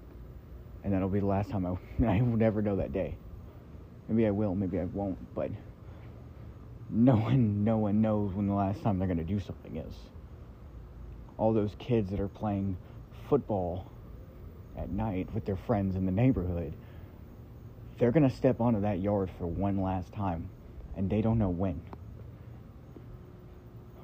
and 0.83 0.93
that'll 0.93 1.09
be 1.09 1.19
the 1.19 1.25
last 1.25 1.49
time 1.49 1.65
I, 1.65 2.05
I 2.07 2.21
will 2.21 2.37
never 2.37 2.61
know 2.61 2.77
that 2.77 2.93
day. 2.93 3.15
Maybe 4.07 4.27
I 4.27 4.31
will, 4.31 4.55
maybe 4.55 4.79
I 4.79 4.85
won't, 4.85 5.17
but 5.33 5.49
no 6.89 7.15
one, 7.15 7.63
no 7.63 7.77
one 7.77 8.01
knows 8.01 8.33
when 8.33 8.47
the 8.47 8.53
last 8.53 8.81
time 8.83 8.99
they're 8.99 9.07
going 9.07 9.17
to 9.17 9.23
do 9.23 9.39
something 9.39 9.77
is. 9.77 9.93
All 11.37 11.53
those 11.53 11.71
kids 11.79 12.11
that 12.11 12.19
are 12.19 12.27
playing 12.27 12.77
football 13.29 13.92
at 14.77 14.89
night 14.89 15.33
with 15.33 15.45
their 15.45 15.55
friends 15.55 15.95
in 15.95 16.05
the 16.05 16.11
neighborhood, 16.11 16.73
they're 17.97 18.11
going 18.11 18.27
to 18.27 18.35
step 18.35 18.59
onto 18.59 18.81
that 18.81 18.99
yard 18.99 19.29
for 19.37 19.45
one 19.45 19.81
last 19.81 20.11
time, 20.13 20.49
and 20.97 21.09
they 21.09 21.21
don't 21.21 21.37
know 21.37 21.49
when. 21.49 21.81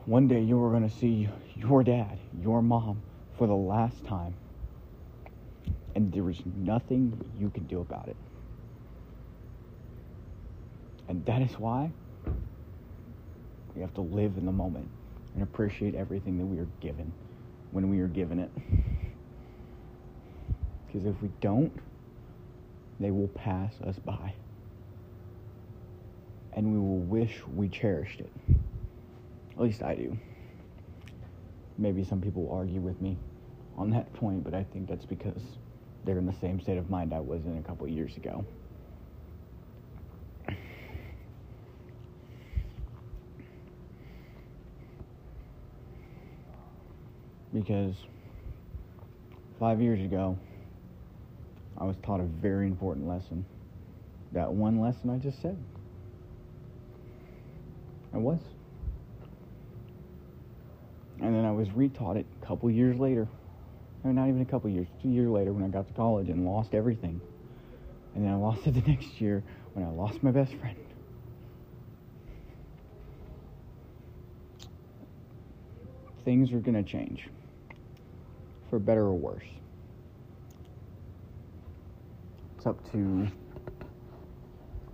One 0.05 0.27
day 0.27 0.41
you 0.41 0.61
are 0.63 0.71
going 0.71 0.87
to 0.87 0.95
see 0.95 1.29
your 1.55 1.83
dad, 1.83 2.17
your 2.41 2.61
mom, 2.61 3.01
for 3.37 3.47
the 3.47 3.55
last 3.55 4.05
time, 4.05 4.35
and 5.95 6.11
there 6.11 6.29
is 6.29 6.41
nothing 6.55 7.19
you 7.37 7.49
can 7.49 7.65
do 7.65 7.79
about 7.79 8.07
it. 8.07 8.15
And 11.07 11.25
that 11.25 11.41
is 11.41 11.51
why 11.57 11.91
we 13.75 13.81
have 13.81 13.93
to 13.95 14.01
live 14.01 14.37
in 14.37 14.45
the 14.45 14.51
moment 14.51 14.89
and 15.33 15.43
appreciate 15.43 15.95
everything 15.95 16.37
that 16.37 16.45
we 16.45 16.59
are 16.59 16.67
given 16.79 17.11
when 17.71 17.89
we 17.89 17.99
are 17.99 18.07
given 18.07 18.39
it. 18.39 18.51
Because 20.91 21.05
if 21.05 21.21
we 21.21 21.29
don't, 21.39 21.71
they 22.99 23.11
will 23.11 23.27
pass 23.29 23.73
us 23.81 23.97
by. 23.99 24.33
And 26.53 26.73
we 26.73 26.79
will 26.79 26.99
wish 26.99 27.41
we 27.55 27.69
cherished 27.69 28.19
it. 28.19 28.31
At 29.51 29.61
least 29.61 29.83
I 29.83 29.95
do. 29.95 30.17
Maybe 31.77 32.03
some 32.03 32.19
people 32.19 32.45
will 32.45 32.55
argue 32.55 32.81
with 32.81 32.99
me 33.01 33.17
on 33.77 33.91
that 33.91 34.11
point, 34.13 34.43
but 34.43 34.53
I 34.53 34.63
think 34.63 34.89
that's 34.89 35.05
because 35.05 35.41
they're 36.05 36.17
in 36.17 36.25
the 36.25 36.33
same 36.33 36.59
state 36.59 36.77
of 36.77 36.89
mind 36.89 37.13
I 37.13 37.19
was 37.19 37.45
in 37.45 37.57
a 37.57 37.61
couple 37.61 37.87
years 37.87 38.17
ago. 38.17 38.43
because 47.53 47.95
five 49.59 49.81
years 49.81 49.99
ago, 49.99 50.37
I 51.77 51.85
was 51.85 51.95
taught 52.03 52.19
a 52.19 52.25
very 52.25 52.67
important 52.67 53.07
lesson. 53.07 53.45
That 54.31 54.51
one 54.51 54.79
lesson 54.79 55.09
I 55.09 55.17
just 55.17 55.41
said. 55.41 55.57
I 58.13 58.17
was. 58.17 58.39
And 61.21 61.35
then 61.35 61.45
I 61.45 61.51
was 61.51 61.67
retaught 61.69 62.17
it 62.17 62.25
a 62.41 62.45
couple 62.45 62.69
years 62.69 62.97
later. 62.97 63.27
Or 64.03 64.13
not 64.13 64.29
even 64.29 64.41
a 64.41 64.45
couple 64.45 64.69
years, 64.69 64.87
two 65.01 65.09
years 65.09 65.29
later 65.29 65.51
when 65.51 65.63
I 65.63 65.67
got 65.67 65.87
to 65.87 65.93
college 65.93 66.29
and 66.29 66.45
lost 66.45 66.73
everything. 66.73 67.19
And 68.15 68.25
then 68.25 68.31
I 68.31 68.35
lost 68.35 68.65
it 68.65 68.73
the 68.73 68.81
next 68.89 69.19
year 69.19 69.43
when 69.73 69.85
I 69.85 69.89
lost 69.89 70.23
my 70.23 70.31
best 70.31 70.53
friend. 70.55 70.77
Things 76.23 76.51
are 76.53 76.59
going 76.59 76.81
to 76.81 76.89
change. 76.89 77.27
For 78.69 78.79
better 78.79 79.01
or 79.01 79.13
worse. 79.13 79.43
It's 82.59 82.67
up 82.67 82.91
to 82.91 83.25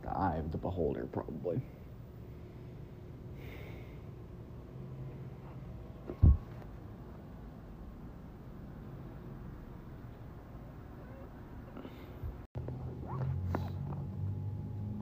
the 0.03 0.09
eye 0.15 0.35
of 0.37 0.51
the 0.51 0.57
beholder, 0.59 1.07
probably. 1.11 1.59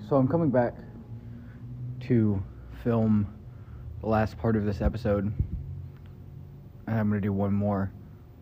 So 0.07 0.15
I'm 0.15 0.29
coming 0.29 0.49
back 0.49 0.77
to 2.07 2.41
film 2.81 3.27
the 3.99 4.07
last 4.07 4.37
part 4.37 4.55
of 4.55 4.63
this 4.63 4.79
episode. 4.79 5.25
And 5.25 6.97
I'm 6.97 7.09
going 7.09 7.21
to 7.21 7.27
do 7.27 7.33
one 7.33 7.51
more 7.51 7.91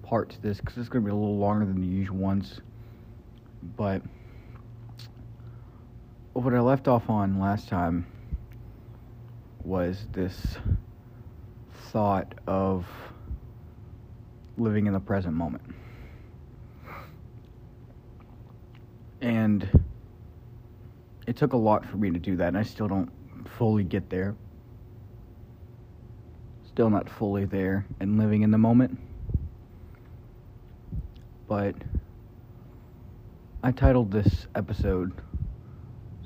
part 0.04 0.30
to 0.30 0.42
this 0.44 0.60
because 0.60 0.78
it's 0.78 0.90
going 0.90 1.04
to 1.04 1.08
be 1.08 1.12
a 1.12 1.18
little 1.18 1.40
longer 1.40 1.66
than 1.66 1.82
the 1.82 1.88
usual 1.88 2.18
ones. 2.18 2.62
But 3.62 4.02
what 6.34 6.54
I 6.54 6.60
left 6.60 6.88
off 6.88 7.10
on 7.10 7.40
last 7.40 7.68
time 7.68 8.08
was 9.64 10.08
this 10.12 10.58
thought 11.92 12.34
of 12.48 12.88
living 14.58 14.88
in 14.88 14.94
the 14.94 15.00
present 15.00 15.36
moment. 15.36 15.64
And 19.22 19.68
it 21.28 21.36
took 21.36 21.54
a 21.54 21.58
lot 21.58 21.86
for 21.86 21.98
me 21.98 22.10
to 22.12 22.20
do 22.20 22.38
that, 22.38 22.50
and 22.50 22.58
I 22.58 22.64
still 22.64 22.88
don't 22.88 23.12
fully 23.58 23.84
get 23.84 24.10
there. 24.10 24.36
Still 26.68 26.90
not 26.90 27.10
fully 27.10 27.46
there 27.46 27.86
and 28.00 28.18
living 28.18 28.42
in 28.42 28.52
the 28.52 28.58
moment. 28.58 28.98
But 31.48 31.76
I 33.64 33.72
titled 33.72 34.12
this 34.12 34.48
episode 34.56 35.14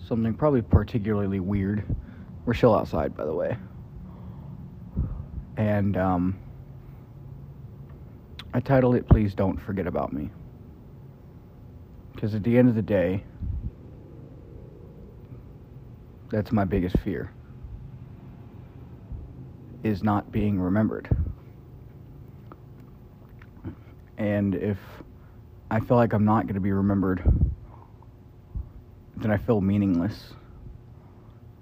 something 0.07 0.33
probably 0.35 0.61
particularly 0.61 1.41
weird. 1.41 1.83
We're 2.45 2.53
still 2.53 2.73
outside, 2.73 3.17
by 3.17 3.25
the 3.25 3.33
way. 3.33 3.57
And 5.57 5.97
um, 5.97 6.39
I 8.53 8.61
titled 8.61 8.95
it 8.95 9.09
Please 9.09 9.33
Don't 9.33 9.57
Forget 9.57 9.85
About 9.85 10.13
Me. 10.13 10.29
Because 12.13 12.35
at 12.35 12.43
the 12.43 12.57
end 12.57 12.69
of 12.69 12.75
the 12.75 12.81
day, 12.81 13.23
that's 16.29 16.53
my 16.53 16.63
biggest 16.63 16.97
fear. 16.99 17.31
Is 19.83 20.03
not 20.03 20.31
being 20.31 20.57
remembered. 20.57 21.09
And 24.17 24.55
if 24.55 24.77
I 25.69 25.79
feel 25.79 25.97
like 25.97 26.13
I'm 26.13 26.25
not 26.25 26.43
going 26.43 26.55
to 26.55 26.61
be 26.61 26.71
remembered, 26.71 27.23
then 29.17 29.31
I 29.31 29.37
feel 29.37 29.61
meaningless. 29.61 30.33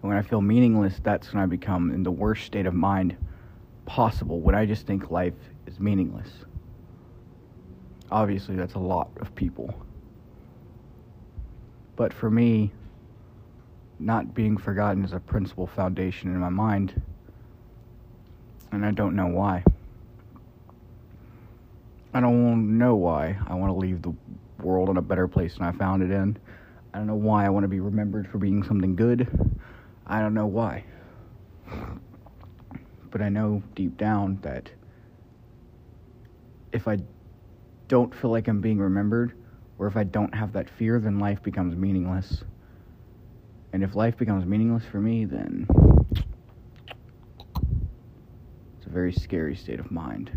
And 0.01 0.09
when 0.09 0.17
I 0.17 0.21
feel 0.21 0.41
meaningless, 0.41 0.99
that's 1.01 1.33
when 1.33 1.41
I 1.41 1.45
become 1.45 1.91
in 1.91 2.03
the 2.03 2.11
worst 2.11 2.45
state 2.45 2.65
of 2.65 2.73
mind 2.73 3.15
possible, 3.85 4.39
when 4.41 4.55
I 4.55 4.65
just 4.65 4.85
think 4.85 5.11
life 5.11 5.33
is 5.65 5.79
meaningless. 5.79 6.29
Obviously, 8.11 8.55
that's 8.55 8.75
a 8.75 8.79
lot 8.79 9.09
of 9.21 9.33
people. 9.35 9.73
But 11.95 12.13
for 12.13 12.29
me, 12.29 12.71
not 13.99 14.33
being 14.33 14.57
forgotten 14.57 15.05
is 15.05 15.13
a 15.13 15.19
principal 15.19 15.67
foundation 15.67 16.29
in 16.29 16.39
my 16.39 16.49
mind, 16.49 17.01
and 18.71 18.85
I 18.85 18.91
don't 18.91 19.15
know 19.15 19.27
why. 19.27 19.63
I 22.13 22.19
don't 22.19 22.77
know 22.77 22.95
why 22.95 23.37
I 23.47 23.55
want 23.55 23.71
to 23.71 23.77
leave 23.77 24.03
the 24.03 24.13
world 24.61 24.89
in 24.89 24.97
a 24.97 25.01
better 25.01 25.27
place 25.27 25.55
than 25.55 25.63
I 25.63 25.71
found 25.71 26.03
it 26.03 26.11
in. 26.11 26.37
I 26.93 26.99
don't 26.99 27.07
know 27.07 27.15
why 27.15 27.45
I 27.45 27.49
want 27.49 27.63
to 27.63 27.67
be 27.67 27.79
remembered 27.79 28.27
for 28.27 28.37
being 28.37 28.61
something 28.63 28.95
good. 28.95 29.27
I 30.05 30.19
don't 30.19 30.35
know 30.35 30.45
why. 30.45 30.85
But 33.09 33.21
I 33.21 33.29
know 33.29 33.63
deep 33.73 33.97
down 33.97 34.37
that 34.43 34.69
if 36.71 36.87
I 36.87 36.99
don't 37.87 38.13
feel 38.13 38.29
like 38.29 38.47
I'm 38.47 38.61
being 38.61 38.77
remembered, 38.77 39.33
or 39.79 39.87
if 39.87 39.97
I 39.97 40.03
don't 40.03 40.33
have 40.35 40.53
that 40.53 40.69
fear, 40.69 40.99
then 40.99 41.17
life 41.17 41.41
becomes 41.41 41.75
meaningless. 41.75 42.43
And 43.73 43.83
if 43.83 43.95
life 43.95 44.17
becomes 44.17 44.45
meaningless 44.45 44.83
for 44.85 44.99
me, 44.99 45.25
then 45.25 45.67
it's 48.77 48.85
a 48.85 48.89
very 48.89 49.13
scary 49.13 49.55
state 49.55 49.79
of 49.79 49.89
mind. 49.89 50.31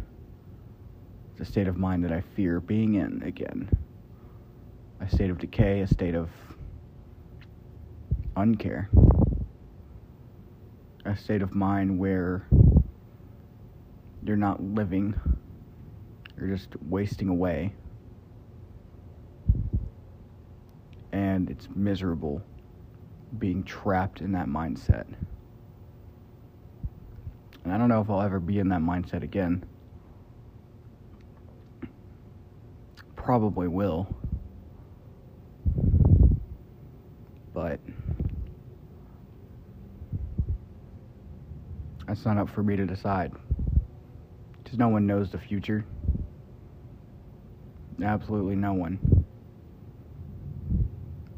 It's 1.38 1.50
a 1.50 1.52
state 1.52 1.68
of 1.68 1.76
mind 1.76 2.02
that 2.04 2.12
I 2.12 2.22
fear 2.34 2.60
being 2.60 2.94
in 2.94 3.22
again. 3.22 3.68
A 5.02 5.10
state 5.10 5.28
of 5.28 5.36
decay, 5.36 5.80
a 5.80 5.86
state 5.86 6.14
of 6.14 6.30
uncare. 8.34 8.86
A 11.04 11.14
state 11.14 11.42
of 11.42 11.54
mind 11.54 11.98
where 11.98 12.48
you're 14.24 14.38
not 14.38 14.62
living, 14.62 15.14
you're 16.38 16.48
just 16.48 16.70
wasting 16.88 17.28
away. 17.28 17.74
And 21.12 21.50
it's 21.50 21.68
miserable 21.74 22.40
being 23.38 23.62
trapped 23.62 24.22
in 24.22 24.32
that 24.32 24.46
mindset. 24.46 25.04
And 27.62 27.74
I 27.74 27.76
don't 27.76 27.90
know 27.90 28.00
if 28.00 28.08
I'll 28.08 28.22
ever 28.22 28.40
be 28.40 28.58
in 28.58 28.70
that 28.70 28.80
mindset 28.80 29.22
again. 29.22 29.66
Probably 33.26 33.66
will. 33.66 34.06
But 37.52 37.80
that's 42.06 42.24
not 42.24 42.38
up 42.38 42.48
for 42.48 42.62
me 42.62 42.76
to 42.76 42.86
decide. 42.86 43.32
Because 44.62 44.78
no 44.78 44.86
one 44.86 45.08
knows 45.08 45.32
the 45.32 45.38
future. 45.38 45.84
Absolutely 48.00 48.54
no 48.54 48.74
one. 48.74 49.24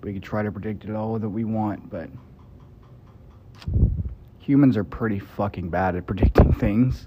We 0.02 0.12
can 0.12 0.20
try 0.20 0.42
to 0.42 0.52
predict 0.52 0.84
it 0.84 0.94
all 0.94 1.18
that 1.18 1.26
we 1.26 1.44
want, 1.44 1.88
but 1.88 2.10
humans 4.38 4.76
are 4.76 4.84
pretty 4.84 5.20
fucking 5.20 5.70
bad 5.70 5.96
at 5.96 6.06
predicting 6.06 6.52
things. 6.52 7.06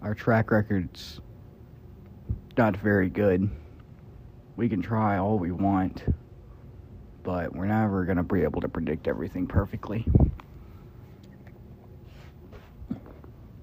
Our 0.00 0.14
track 0.14 0.52
record's 0.52 1.20
not 2.58 2.76
very 2.76 3.08
good. 3.08 3.48
We 4.56 4.68
can 4.68 4.82
try 4.82 5.16
all 5.16 5.38
we 5.38 5.52
want, 5.52 6.04
but 7.22 7.54
we're 7.54 7.66
never 7.66 8.04
going 8.04 8.16
to 8.16 8.22
be 8.22 8.42
able 8.42 8.60
to 8.60 8.68
predict 8.68 9.08
everything 9.08 9.46
perfectly. 9.46 10.04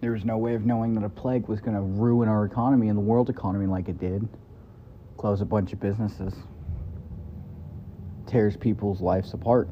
There 0.01 0.11
was 0.11 0.23
no 0.23 0.37
way 0.37 0.55
of 0.55 0.65
knowing 0.65 0.95
that 0.95 1.03
a 1.03 1.09
plague 1.09 1.47
was 1.47 1.59
going 1.59 1.75
to 1.75 1.81
ruin 1.81 2.29
our 2.29 2.45
economy 2.45 2.87
and 2.87 2.97
the 2.97 3.01
world 3.01 3.29
economy 3.29 3.67
like 3.67 3.89
it 3.89 3.99
did. 3.99 4.27
Close 5.17 5.41
a 5.41 5.45
bunch 5.45 5.73
of 5.73 5.79
businesses 5.79 6.33
tears 8.27 8.57
people's 8.57 9.01
lives 9.01 9.33
apart. 9.33 9.69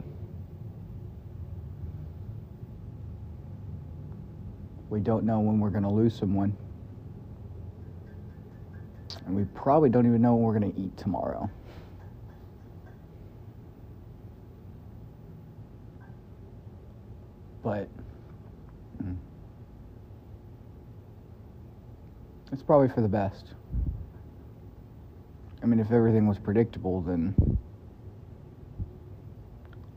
We 4.90 5.00
don't 5.00 5.26
know 5.26 5.40
when 5.40 5.60
we're 5.60 5.70
going 5.70 5.84
to 5.84 5.90
lose 5.90 6.16
someone. 6.16 6.56
And 9.26 9.36
we 9.36 9.46
probably 9.46 9.90
don't 9.90 10.06
even 10.06 10.22
know 10.22 10.36
what 10.36 10.54
we're 10.54 10.60
going 10.60 10.74
to 10.74 10.80
eat 10.80 10.98
tomorrow. 10.98 11.50
But 17.64 17.88
mm, 19.02 19.16
it's 22.52 22.62
probably 22.62 22.90
for 22.90 23.00
the 23.00 23.08
best. 23.08 23.54
I 25.62 25.66
mean, 25.66 25.80
if 25.80 25.92
everything 25.92 26.28
was 26.28 26.38
predictable, 26.38 27.02
then 27.02 27.34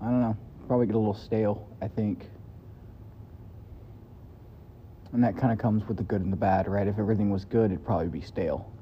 I 0.00 0.04
don't 0.04 0.20
know. 0.20 0.36
Probably 0.68 0.86
get 0.86 0.94
a 0.94 0.98
little 0.98 1.14
stale, 1.14 1.68
I 1.82 1.88
think. 1.88 2.28
And 5.12 5.24
that 5.24 5.36
kind 5.36 5.52
of 5.52 5.58
comes 5.58 5.86
with 5.88 5.96
the 5.96 6.04
good 6.04 6.20
and 6.20 6.32
the 6.32 6.36
bad, 6.36 6.68
right? 6.68 6.86
If 6.86 6.98
everything 6.98 7.30
was 7.30 7.44
good, 7.44 7.72
it'd 7.72 7.84
probably 7.84 8.08
be 8.08 8.20
stale. 8.20 8.72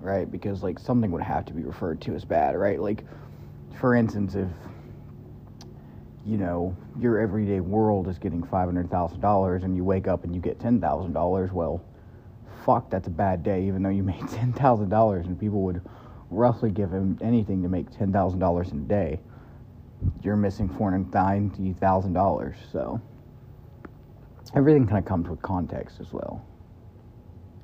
Right? 0.00 0.30
Because, 0.30 0.62
like, 0.62 0.78
something 0.78 1.10
would 1.10 1.22
have 1.22 1.44
to 1.46 1.52
be 1.52 1.62
referred 1.62 2.00
to 2.02 2.14
as 2.14 2.24
bad, 2.24 2.56
right? 2.56 2.80
Like, 2.80 3.04
for 3.80 3.94
instance, 3.94 4.34
if 4.34 4.48
you 6.28 6.36
know, 6.36 6.76
your 7.00 7.18
everyday 7.18 7.60
world 7.60 8.06
is 8.06 8.18
getting 8.18 8.42
$500,000 8.42 9.64
and 9.64 9.74
you 9.74 9.82
wake 9.82 10.06
up 10.06 10.24
and 10.24 10.34
you 10.34 10.42
get 10.42 10.58
$10,000, 10.58 11.52
well, 11.52 11.82
fuck, 12.66 12.90
that's 12.90 13.06
a 13.06 13.10
bad 13.10 13.42
day, 13.42 13.66
even 13.66 13.82
though 13.82 13.88
you 13.88 14.02
made 14.14 14.20
$10,000 14.20 15.24
and 15.24 15.40
people 15.40 15.62
would 15.62 15.80
roughly 16.30 16.70
give 16.70 16.90
him 16.90 17.18
anything 17.22 17.62
to 17.62 17.68
make 17.70 17.90
$10,000 17.90 18.72
in 18.72 18.78
a 18.78 18.80
day. 18.82 19.20
You're 20.22 20.36
missing 20.36 20.68
$490,000, 20.68 22.54
so 22.70 23.00
everything 24.54 24.86
kind 24.86 24.98
of 24.98 25.06
comes 25.06 25.30
with 25.30 25.40
context 25.40 25.98
as 25.98 26.12
well. 26.12 26.44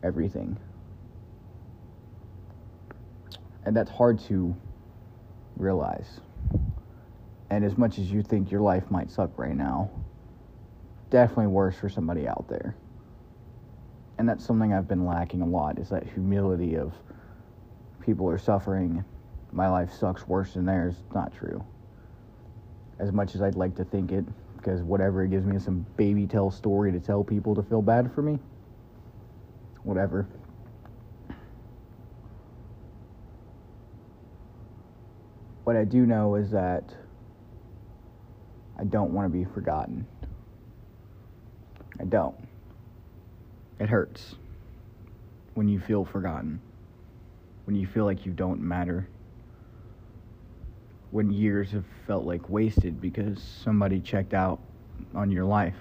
Everything. 0.03 0.57
And 3.64 3.77
that's 3.77 3.90
hard 3.90 4.18
to 4.20 4.55
realize. 5.57 6.20
And 7.50 7.64
as 7.64 7.77
much 7.79 7.98
as 7.98 8.11
you 8.11 8.22
think 8.22 8.50
your 8.50 8.61
life 8.61 8.90
might 8.90 9.11
suck 9.11 9.38
right 9.38 9.55
now, 9.57 9.90
definitely 11.11 11.46
worse 11.46 11.77
for 11.77 11.88
somebody 11.88 12.27
out 12.27 12.46
there. 12.48 12.77
And 14.18 14.29
that's 14.29 14.44
something 14.44 14.72
I've 14.72 14.88
been 14.88 15.07
lacking 15.07 15.42
a 15.42 15.46
lot 15.46 15.79
is 15.79 15.88
that 15.90 16.05
humility 16.05 16.77
of 16.77 16.92
people 18.00 18.29
are 18.29 18.38
suffering. 18.38 19.05
My 19.53 19.68
life 19.68 19.92
sucks 19.92 20.27
worse 20.27 20.55
than 20.55 20.66
theirs. 20.66 20.94
Not 21.14 21.33
true. 21.35 21.64
As 22.98 23.12
much 23.12 23.35
as 23.35 23.42
I'd 23.42 23.57
like 23.57 23.74
to 23.77 23.85
think 23.85 24.12
it, 24.12 24.24
because 24.57 24.83
whatever 24.83 25.24
it 25.24 25.31
gives 25.31 25.44
me 25.44 25.59
some 25.59 25.85
baby 25.96 26.27
tale 26.27 26.50
story 26.50 26.92
to 26.92 27.00
tell 27.00 27.22
people 27.22 27.55
to 27.55 27.62
feel 27.62 27.83
bad 27.83 28.12
for 28.14 28.22
me. 28.22 28.38
Whatever. 29.83 30.27
What 35.64 35.77
I 35.77 35.85
do 35.85 36.05
know 36.05 36.35
is 36.35 36.50
that 36.50 36.94
I 38.79 38.85
don't 38.85 39.12
want 39.12 39.33
to 39.33 39.38
be 39.38 39.44
forgotten. 39.44 40.07
I 41.98 42.05
don't. 42.05 42.37
It 43.81 43.88
hurts 43.88 44.35
when 45.55 45.68
you 45.68 45.81
feel 45.81 46.05
forgotten, 46.05 46.61
when 47.64 47.77
you 47.77 47.87
feel 47.87 48.05
like 48.05 48.27
you 48.27 48.33
don't 48.33 48.61
matter, 48.61 49.09
when 51.11 51.31
years 51.31 51.70
have 51.70 51.85
felt 52.07 52.24
like 52.24 52.50
wasted 52.50 53.00
because 53.00 53.40
somebody 53.40 54.00
checked 54.00 54.35
out 54.35 54.61
on 55.14 55.31
your 55.31 55.44
life. 55.44 55.77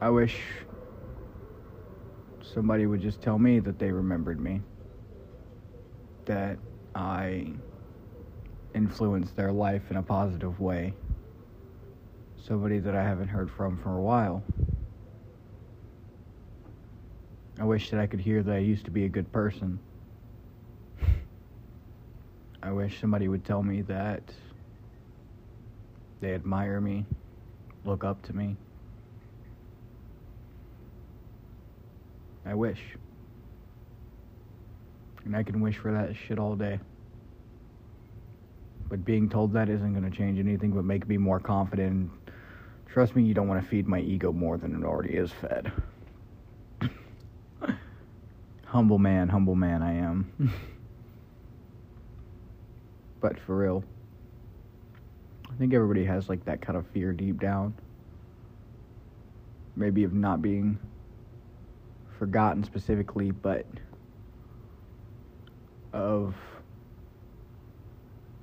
I 0.00 0.10
wish 0.10 0.36
somebody 2.58 2.86
would 2.86 3.00
just 3.00 3.22
tell 3.22 3.38
me 3.38 3.60
that 3.60 3.78
they 3.78 3.92
remembered 3.92 4.40
me, 4.40 4.60
that 6.24 6.58
I 6.92 7.52
influenced 8.74 9.36
their 9.36 9.52
life 9.52 9.82
in 9.92 9.96
a 9.96 10.02
positive 10.02 10.58
way. 10.58 10.92
Somebody 12.48 12.80
that 12.80 12.96
I 12.96 13.02
haven't 13.04 13.28
heard 13.28 13.48
from 13.48 13.78
for 13.80 13.96
a 13.96 14.00
while. 14.00 14.42
I 17.60 17.64
wish 17.64 17.90
that 17.90 18.00
I 18.00 18.08
could 18.08 18.18
hear 18.18 18.42
that 18.42 18.52
I 18.52 18.58
used 18.58 18.86
to 18.86 18.90
be 18.90 19.04
a 19.04 19.08
good 19.08 19.32
person. 19.32 19.78
I 22.60 22.72
wish 22.72 23.00
somebody 23.00 23.28
would 23.28 23.44
tell 23.44 23.62
me 23.62 23.82
that 23.82 24.34
they 26.20 26.34
admire 26.34 26.80
me, 26.80 27.04
look 27.84 28.02
up 28.02 28.20
to 28.22 28.32
me. 28.32 28.56
I 32.48 32.54
wish. 32.54 32.80
And 35.26 35.36
I 35.36 35.42
can 35.42 35.60
wish 35.60 35.76
for 35.76 35.92
that 35.92 36.16
shit 36.16 36.38
all 36.38 36.56
day. 36.56 36.80
But 38.88 39.04
being 39.04 39.28
told 39.28 39.52
that 39.52 39.68
isn't 39.68 39.92
going 39.92 40.10
to 40.10 40.16
change 40.16 40.38
anything 40.38 40.70
but 40.70 40.82
make 40.82 41.06
me 41.06 41.18
more 41.18 41.40
confident. 41.40 42.10
Trust 42.86 43.14
me, 43.14 43.22
you 43.22 43.34
don't 43.34 43.48
want 43.48 43.62
to 43.62 43.68
feed 43.68 43.86
my 43.86 44.00
ego 44.00 44.32
more 44.32 44.56
than 44.56 44.74
it 44.74 44.86
already 44.86 45.12
is 45.12 45.30
fed. 45.30 45.70
humble 48.64 48.98
man, 48.98 49.28
humble 49.28 49.54
man 49.54 49.82
I 49.82 49.92
am. 49.96 50.32
but 53.20 53.38
for 53.40 53.58
real, 53.58 53.84
I 55.50 55.54
think 55.58 55.74
everybody 55.74 56.06
has 56.06 56.30
like 56.30 56.46
that 56.46 56.62
kind 56.62 56.78
of 56.78 56.86
fear 56.88 57.12
deep 57.12 57.38
down. 57.40 57.74
Maybe 59.76 60.04
of 60.04 60.14
not 60.14 60.40
being 60.40 60.78
forgotten 62.18 62.64
specifically, 62.64 63.30
but 63.30 63.66
of 65.92 66.34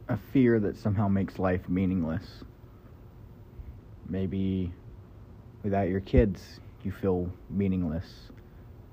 a 0.08 0.18
fear 0.32 0.60
that 0.60 0.78
somehow 0.78 1.08
makes 1.08 1.40
life 1.40 1.68
meaningless. 1.68 2.44
Maybe 4.08 4.72
without 5.64 5.90
your 5.90 6.00
kids, 6.00 6.60
you 6.84 6.92
feel 6.92 7.30
meaningless. 7.50 8.06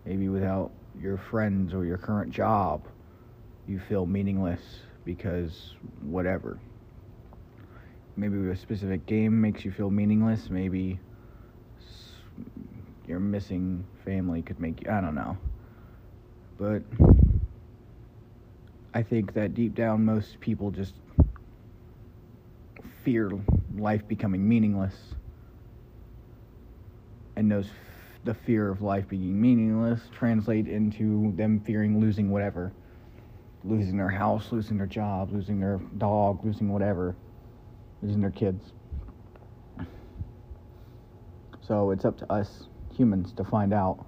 Maybe 0.05 0.29
without 0.29 0.73
your 1.01 1.19
friends 1.19 1.75
or 1.75 1.85
your 1.85 1.99
current 1.99 2.33
job, 2.33 2.83
you 3.67 3.79
feel 3.79 4.07
meaningless 4.07 4.61
because 5.05 5.75
whatever. 6.01 6.59
Maybe 8.17 8.51
a 8.51 8.57
specific 8.57 9.07
game 9.07 9.41
makes 9.41 9.65
you 9.65 9.71
feel 9.71 9.91
meaningless. 9.91 10.51
Maybe 10.51 10.99
your 13.13 13.21
missing 13.21 13.85
family 14.07 14.41
could 14.41 14.59
make 14.59 14.83
you, 14.83 14.91
I 14.91 15.03
don't 15.03 15.15
know. 15.15 15.37
But 16.59 16.83
I 18.95 19.03
think 19.03 19.35
that 19.35 19.53
deep 19.53 19.75
down, 19.75 20.03
most 20.03 20.41
people 20.41 20.71
just 20.71 20.95
fear 23.05 23.31
life 23.77 24.09
becoming 24.09 24.49
meaningless. 24.49 24.95
And 27.37 27.53
those 27.53 27.69
the 28.25 28.33
fear 28.33 28.71
of 28.71 28.81
life 28.81 29.09
being 29.09 29.39
meaningless 29.39 30.01
translate 30.17 30.67
into 30.67 31.35
them 31.37 31.61
fearing 31.61 32.01
losing 32.01 32.31
whatever. 32.31 32.73
Losing 33.63 33.99
their 33.99 34.09
house, 34.09 34.53
losing 34.53 34.79
their 34.79 34.87
job, 34.87 35.33
losing 35.33 35.61
their 35.61 35.79
dog, 35.99 36.43
losing 36.47 36.71
whatever, 36.71 37.15
losing 38.01 38.23
their 38.23 38.31
kids. 38.31 38.73
So 41.61 41.91
it's 41.91 42.07
up 42.07 42.17
to 42.19 42.33
us 42.33 42.69
humans 42.97 43.33
to 43.33 43.45
find 43.45 43.73
out 43.73 44.05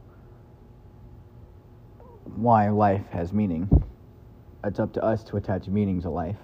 why 2.36 2.68
life 2.70 3.06
has 3.10 3.32
meaning. 3.32 3.68
It's 4.64 4.78
up 4.78 4.92
to 4.94 5.02
us 5.02 5.22
to 5.24 5.36
attach 5.36 5.68
meaning 5.68 6.00
to 6.02 6.10
life. 6.10 6.38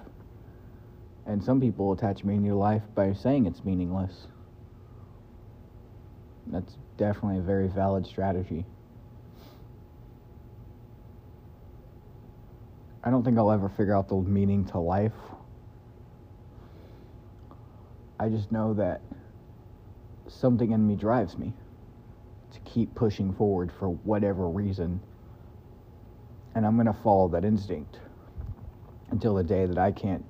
And 1.27 1.43
some 1.43 1.61
people 1.61 1.93
attach 1.93 2.25
meaning 2.25 2.51
to 2.51 2.57
life 2.57 2.83
by 2.95 3.13
saying 3.13 3.47
it's 3.47 3.65
meaningless. 3.65 4.27
That's 6.47 6.77
definitely 6.97 7.39
a 7.39 7.43
very 7.43 7.69
valid 7.69 8.07
strategy. 8.07 8.67
I 13.03 13.11
don't 13.11 13.25
think 13.25 13.39
I'll 13.39 13.51
ever 13.51 13.69
figure 13.69 13.95
out 13.95 14.09
the 14.09 14.17
meaning 14.17 14.67
to 14.67 14.79
life. 14.79 15.13
I 18.19 18.29
just 18.29 18.53
know 18.53 18.75
that 18.75 19.01
something 20.29 20.73
in 20.73 20.87
me 20.87 20.95
drives 20.95 21.39
me 21.39 21.55
keep 22.73 22.95
pushing 22.95 23.33
forward 23.35 23.73
for 23.79 23.89
whatever 23.89 24.49
reason. 24.49 25.01
And 26.55 26.67
I'm 26.67 26.77
going 26.77 26.87
to 26.87 27.03
follow 27.03 27.29
that 27.29 27.45
instinct 27.45 27.99
until 29.11 29.35
the 29.35 29.45
day 29.45 29.67
that 29.67 29.79
I 29.79 29.93
can't 29.93 30.25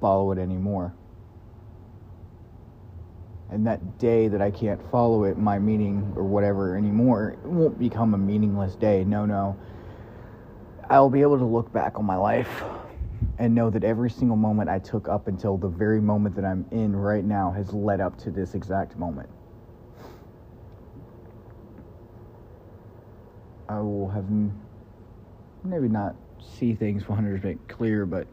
follow 0.00 0.32
it 0.32 0.38
anymore. 0.38 0.94
And 3.50 3.66
that 3.66 3.98
day 3.98 4.28
that 4.28 4.42
I 4.42 4.50
can't 4.50 4.80
follow 4.90 5.24
it, 5.24 5.38
my 5.38 5.58
meaning 5.58 6.12
or 6.16 6.22
whatever 6.22 6.76
anymore, 6.76 7.30
it 7.30 7.48
won't 7.48 7.78
become 7.78 8.12
a 8.12 8.18
meaningless 8.18 8.74
day. 8.74 9.04
No, 9.04 9.24
no. 9.24 9.56
I'll 10.90 11.10
be 11.10 11.22
able 11.22 11.38
to 11.38 11.44
look 11.44 11.72
back 11.72 11.98
on 11.98 12.04
my 12.04 12.16
life 12.16 12.62
and 13.38 13.54
know 13.54 13.70
that 13.70 13.84
every 13.84 14.10
single 14.10 14.36
moment 14.36 14.68
I 14.68 14.78
took 14.78 15.08
up 15.08 15.28
until 15.28 15.56
the 15.56 15.68
very 15.68 16.00
moment 16.00 16.36
that 16.36 16.44
I'm 16.44 16.66
in 16.70 16.94
right 16.94 17.24
now 17.24 17.50
has 17.50 17.72
led 17.72 18.00
up 18.00 18.18
to 18.18 18.30
this 18.30 18.54
exact 18.54 18.96
moment. 18.98 19.28
I 23.68 23.80
will 23.80 24.08
have 24.08 24.24
maybe 25.64 25.88
not 25.88 26.16
see 26.40 26.74
things 26.74 27.04
100% 27.04 27.58
clear, 27.68 28.06
but 28.06 28.26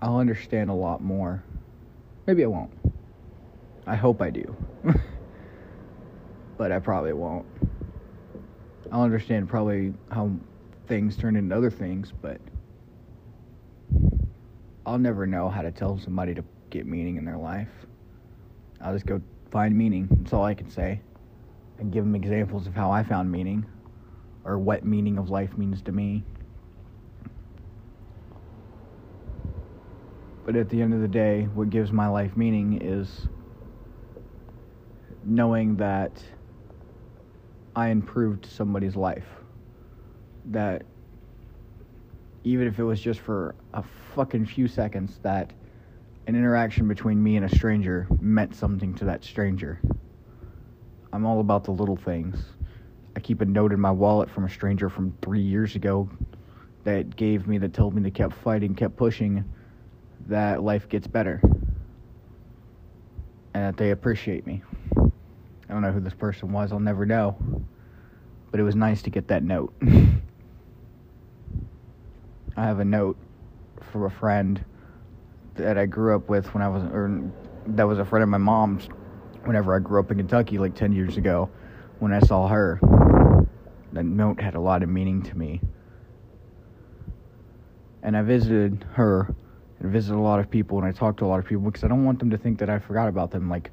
I'll 0.00 0.18
understand 0.18 0.70
a 0.70 0.74
lot 0.74 1.02
more. 1.02 1.42
Maybe 2.26 2.44
I 2.44 2.46
won't. 2.46 2.70
I 3.86 3.96
hope 3.96 4.22
I 4.22 4.30
do. 4.30 4.56
but 6.56 6.70
I 6.70 6.78
probably 6.78 7.12
won't. 7.12 7.46
I'll 8.92 9.02
understand 9.02 9.48
probably 9.48 9.94
how 10.10 10.30
things 10.86 11.16
turn 11.16 11.36
into 11.36 11.56
other 11.56 11.70
things, 11.70 12.12
but 12.22 12.40
I'll 14.86 14.98
never 14.98 15.26
know 15.26 15.48
how 15.48 15.62
to 15.62 15.70
tell 15.70 15.98
somebody 15.98 16.34
to 16.34 16.44
get 16.70 16.86
meaning 16.86 17.16
in 17.16 17.24
their 17.24 17.36
life. 17.36 17.68
I'll 18.80 18.94
just 18.94 19.06
go 19.06 19.20
find 19.50 19.76
meaning. 19.76 20.08
That's 20.10 20.32
all 20.32 20.44
I 20.44 20.54
can 20.54 20.70
say. 20.70 21.00
And 21.80 21.90
give 21.90 22.04
them 22.04 22.14
examples 22.14 22.68
of 22.68 22.74
how 22.74 22.92
I 22.92 23.02
found 23.02 23.32
meaning. 23.32 23.66
or 24.44 24.58
what 24.58 24.84
meaning 24.84 25.18
of 25.18 25.30
life 25.30 25.56
means 25.58 25.82
to 25.82 25.92
me. 25.92 26.24
But 30.44 30.56
at 30.56 30.68
the 30.68 30.80
end 30.82 30.94
of 30.94 31.00
the 31.00 31.08
day, 31.08 31.44
what 31.54 31.70
gives 31.70 31.92
my 31.92 32.08
life 32.08 32.36
meaning 32.36 32.80
is 32.82 33.26
knowing 35.22 35.76
that 35.76 36.22
I 37.76 37.88
improved 37.88 38.46
somebody's 38.46 38.96
life. 38.96 39.26
That 40.46 40.84
even 42.44 42.66
if 42.66 42.78
it 42.78 42.84
was 42.84 43.00
just 43.00 43.20
for 43.20 43.54
a 43.74 43.84
fucking 44.14 44.46
few 44.46 44.66
seconds, 44.66 45.18
that 45.22 45.52
an 46.26 46.34
interaction 46.34 46.88
between 46.88 47.22
me 47.22 47.36
and 47.36 47.44
a 47.44 47.54
stranger 47.54 48.06
meant 48.20 48.54
something 48.54 48.94
to 48.94 49.04
that 49.04 49.24
stranger. 49.24 49.78
I'm 51.12 51.26
all 51.26 51.40
about 51.40 51.64
the 51.64 51.72
little 51.72 51.96
things. 51.96 52.38
I 53.16 53.20
keep 53.20 53.40
a 53.40 53.44
note 53.44 53.72
in 53.72 53.80
my 53.80 53.90
wallet 53.90 54.30
from 54.30 54.44
a 54.44 54.48
stranger 54.48 54.88
from 54.88 55.16
three 55.22 55.40
years 55.40 55.74
ago 55.74 56.08
that 56.84 57.16
gave 57.16 57.48
me, 57.48 57.58
that 57.58 57.74
told 57.74 57.94
me 57.94 58.02
to 58.02 58.10
keep 58.10 58.32
fighting, 58.32 58.74
kept 58.74 58.96
pushing, 58.96 59.44
that 60.28 60.62
life 60.62 60.88
gets 60.88 61.06
better. 61.06 61.40
And 63.52 63.64
that 63.64 63.76
they 63.76 63.90
appreciate 63.90 64.46
me. 64.46 64.62
I 64.96 65.72
don't 65.72 65.82
know 65.82 65.92
who 65.92 66.00
this 66.00 66.14
person 66.14 66.52
was, 66.52 66.72
I'll 66.72 66.78
never 66.80 67.04
know. 67.04 67.36
But 68.50 68.60
it 68.60 68.62
was 68.62 68.76
nice 68.76 69.02
to 69.02 69.10
get 69.10 69.28
that 69.28 69.42
note. 69.42 69.74
I 72.56 72.64
have 72.64 72.80
a 72.80 72.84
note 72.84 73.16
from 73.90 74.04
a 74.04 74.10
friend 74.10 74.64
that 75.54 75.76
I 75.76 75.86
grew 75.86 76.14
up 76.14 76.28
with 76.28 76.54
when 76.54 76.62
I 76.62 76.68
was, 76.68 76.84
or 76.84 77.32
that 77.66 77.84
was 77.84 77.98
a 77.98 78.04
friend 78.04 78.22
of 78.22 78.28
my 78.28 78.38
mom's 78.38 78.88
whenever 79.44 79.74
I 79.74 79.78
grew 79.78 80.00
up 80.00 80.10
in 80.10 80.18
Kentucky 80.18 80.58
like 80.58 80.74
10 80.74 80.92
years 80.92 81.16
ago 81.16 81.50
when 81.98 82.12
I 82.12 82.20
saw 82.20 82.48
her. 82.48 82.80
That 83.92 84.04
note 84.04 84.40
had 84.40 84.54
a 84.54 84.60
lot 84.60 84.82
of 84.82 84.88
meaning 84.88 85.22
to 85.22 85.36
me. 85.36 85.60
And 88.02 88.16
I 88.16 88.22
visited 88.22 88.84
her 88.92 89.34
and 89.80 89.90
visited 89.90 90.16
a 90.16 90.20
lot 90.20 90.40
of 90.40 90.50
people 90.50 90.78
and 90.78 90.86
I 90.86 90.92
talked 90.92 91.18
to 91.18 91.24
a 91.24 91.28
lot 91.28 91.38
of 91.38 91.46
people 91.46 91.64
because 91.64 91.84
I 91.84 91.88
don't 91.88 92.04
want 92.04 92.18
them 92.18 92.30
to 92.30 92.38
think 92.38 92.58
that 92.60 92.70
I 92.70 92.78
forgot 92.78 93.08
about 93.08 93.30
them. 93.30 93.50
Like, 93.50 93.70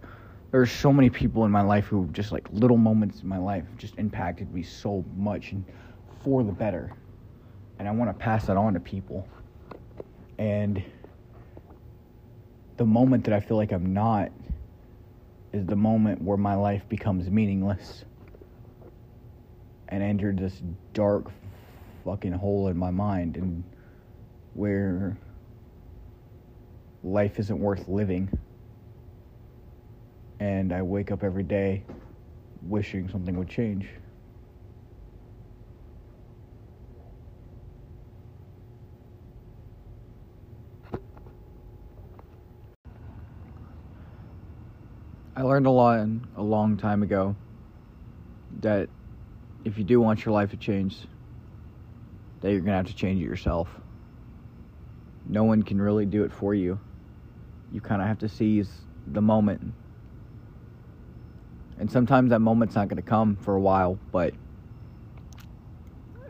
there's 0.51 0.71
so 0.71 0.91
many 0.93 1.09
people 1.09 1.45
in 1.45 1.51
my 1.51 1.61
life 1.61 1.85
who 1.85 2.07
just 2.11 2.31
like 2.31 2.47
little 2.51 2.77
moments 2.77 3.21
in 3.21 3.27
my 3.27 3.37
life 3.37 3.65
just 3.77 3.95
impacted 3.97 4.53
me 4.53 4.63
so 4.63 5.03
much 5.15 5.51
and 5.51 5.63
for 6.23 6.43
the 6.43 6.51
better. 6.51 6.93
And 7.79 7.87
I 7.87 7.91
want 7.91 8.09
to 8.09 8.13
pass 8.13 8.47
that 8.47 8.57
on 8.57 8.73
to 8.73 8.79
people. 8.79 9.27
And 10.37 10.83
the 12.77 12.85
moment 12.85 13.23
that 13.25 13.33
I 13.33 13.39
feel 13.39 13.57
like 13.57 13.71
I'm 13.71 13.93
not 13.93 14.31
is 15.57 15.65
the 15.65 15.75
moment 15.75 16.21
where 16.21 16.37
my 16.37 16.55
life 16.55 16.87
becomes 16.87 17.29
meaningless 17.29 18.05
and 19.89 20.03
entered 20.03 20.37
this 20.37 20.61
dark 20.93 21.25
fucking 22.05 22.31
hole 22.31 22.67
in 22.67 22.77
my 22.77 22.91
mind 22.91 23.35
and 23.37 23.63
where 24.53 25.17
life 27.03 27.39
isn't 27.39 27.59
worth 27.59 27.87
living 27.87 28.29
and 30.39 30.71
I 30.71 30.81
wake 30.83 31.11
up 31.11 31.23
every 31.23 31.43
day 31.43 31.83
wishing 32.61 33.09
something 33.09 33.37
would 33.37 33.49
change. 33.49 33.87
I 45.37 45.43
learned 45.43 45.67
a 45.67 45.71
lot 45.71 45.99
in, 45.99 46.27
a 46.35 46.41
long 46.41 46.75
time 46.77 47.03
ago 47.03 47.35
that 48.61 48.89
if 49.63 49.77
you 49.77 49.83
do 49.83 50.01
want 50.01 50.25
your 50.25 50.33
life 50.33 50.49
to 50.49 50.57
change, 50.57 50.97
that 52.41 52.49
you're 52.49 52.61
going 52.61 52.71
to 52.71 52.77
have 52.77 52.87
to 52.87 52.95
change 52.95 53.21
it 53.21 53.25
yourself. 53.25 53.69
No 55.27 55.43
one 55.43 55.61
can 55.61 55.79
really 55.79 56.07
do 56.07 56.23
it 56.23 56.33
for 56.33 56.55
you. 56.55 56.79
You 57.71 57.81
kind 57.81 58.01
of 58.01 58.07
have 58.07 58.17
to 58.19 58.29
seize 58.29 58.69
the 59.05 59.21
moment 59.21 59.73
and 61.79 61.91
sometimes 61.91 62.31
that 62.31 62.39
moment's 62.39 62.73
not 62.73 62.87
going 62.87 63.01
to 63.01 63.07
come 63.07 63.35
for 63.35 63.55
a 63.55 63.61
while, 63.61 63.99
but 64.11 64.33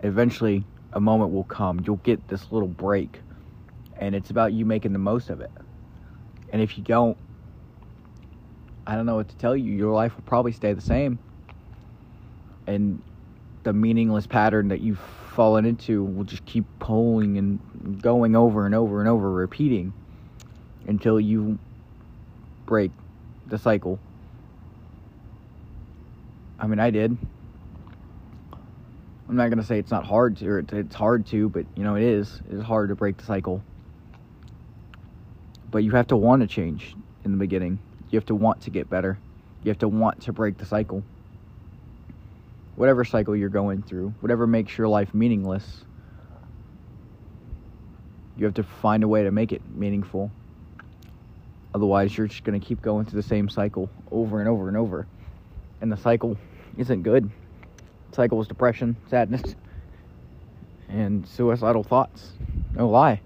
eventually 0.03 0.65
a 0.91 0.99
moment 0.99 1.31
will 1.31 1.45
come. 1.45 1.81
You'll 1.85 1.95
get 1.97 2.27
this 2.27 2.51
little 2.51 2.67
break, 2.67 3.21
and 3.97 4.13
it's 4.13 4.29
about 4.29 4.51
you 4.51 4.65
making 4.65 4.91
the 4.91 4.99
most 4.99 5.29
of 5.29 5.39
it. 5.39 5.51
And 6.51 6.61
if 6.61 6.77
you 6.77 6.83
don't, 6.83 7.17
I 8.87 8.95
don't 8.95 9.05
know 9.05 9.15
what 9.15 9.29
to 9.29 9.35
tell 9.35 9.55
you. 9.55 9.71
Your 9.71 9.93
life 9.93 10.15
will 10.15 10.23
probably 10.23 10.53
stay 10.53 10.73
the 10.73 10.81
same. 10.81 11.19
And 12.65 13.01
the 13.63 13.73
meaningless 13.73 14.25
pattern 14.25 14.69
that 14.69 14.81
you've 14.81 14.99
fallen 15.35 15.65
into 15.65 16.03
will 16.03 16.23
just 16.23 16.45
keep 16.45 16.65
pulling 16.79 17.37
and 17.37 18.01
going 18.01 18.35
over 18.35 18.65
and 18.65 18.73
over 18.73 18.99
and 18.99 19.07
over, 19.07 19.29
repeating 19.29 19.93
until 20.87 21.19
you 21.19 21.59
break 22.65 22.91
the 23.45 23.59
cycle 23.59 23.99
I 26.59 26.67
mean, 26.67 26.79
I 26.79 26.89
did. 26.89 27.15
I'm 29.29 29.35
not 29.35 29.49
gonna 29.49 29.63
say 29.63 29.77
it's 29.77 29.91
not 29.91 30.05
hard 30.05 30.37
to, 30.37 30.47
or 30.47 30.59
it's 30.59 30.95
hard 30.95 31.25
to, 31.27 31.49
but 31.49 31.65
you 31.75 31.83
know 31.83 31.95
it 31.95 32.03
is. 32.03 32.41
It's 32.49 32.63
hard 32.63 32.89
to 32.89 32.95
break 32.95 33.17
the 33.17 33.25
cycle. 33.25 33.61
But 35.69 35.79
you 35.79 35.91
have 35.91 36.07
to 36.07 36.17
want 36.17 36.41
to 36.41 36.47
change 36.47 36.95
in 37.25 37.31
the 37.31 37.37
beginning. 37.37 37.79
You 38.09 38.17
have 38.17 38.25
to 38.27 38.35
want 38.35 38.61
to 38.61 38.69
get 38.69 38.89
better. 38.89 39.17
You 39.63 39.69
have 39.69 39.79
to 39.79 39.87
want 39.87 40.21
to 40.23 40.33
break 40.33 40.57
the 40.57 40.65
cycle. 40.65 41.03
Whatever 42.75 43.03
cycle 43.03 43.35
you're 43.35 43.49
going 43.49 43.81
through, 43.81 44.13
whatever 44.21 44.45
makes 44.45 44.77
your 44.77 44.87
life 44.87 45.13
meaningless, 45.13 45.83
you 48.37 48.45
have 48.45 48.53
to 48.55 48.63
find 48.63 49.03
a 49.03 49.07
way 49.07 49.23
to 49.23 49.31
make 49.31 49.51
it 49.51 49.61
meaningful. 49.75 50.31
Otherwise, 51.73 52.17
you're 52.17 52.27
just 52.27 52.43
going 52.43 52.59
to 52.59 52.65
keep 52.65 52.81
going 52.81 53.05
through 53.05 53.21
the 53.21 53.27
same 53.27 53.49
cycle 53.49 53.89
over 54.11 54.39
and 54.39 54.47
over 54.47 54.67
and 54.67 54.77
over 54.77 55.07
and 55.81 55.91
the 55.91 55.97
cycle 55.97 56.37
isn't 56.77 57.03
good. 57.03 57.29
The 58.09 58.15
cycle 58.15 58.41
is 58.41 58.47
depression, 58.47 58.95
sadness, 59.09 59.55
and 60.89 61.27
suicidal 61.27 61.83
thoughts. 61.83 62.31
No 62.75 62.89
lie. 62.89 63.21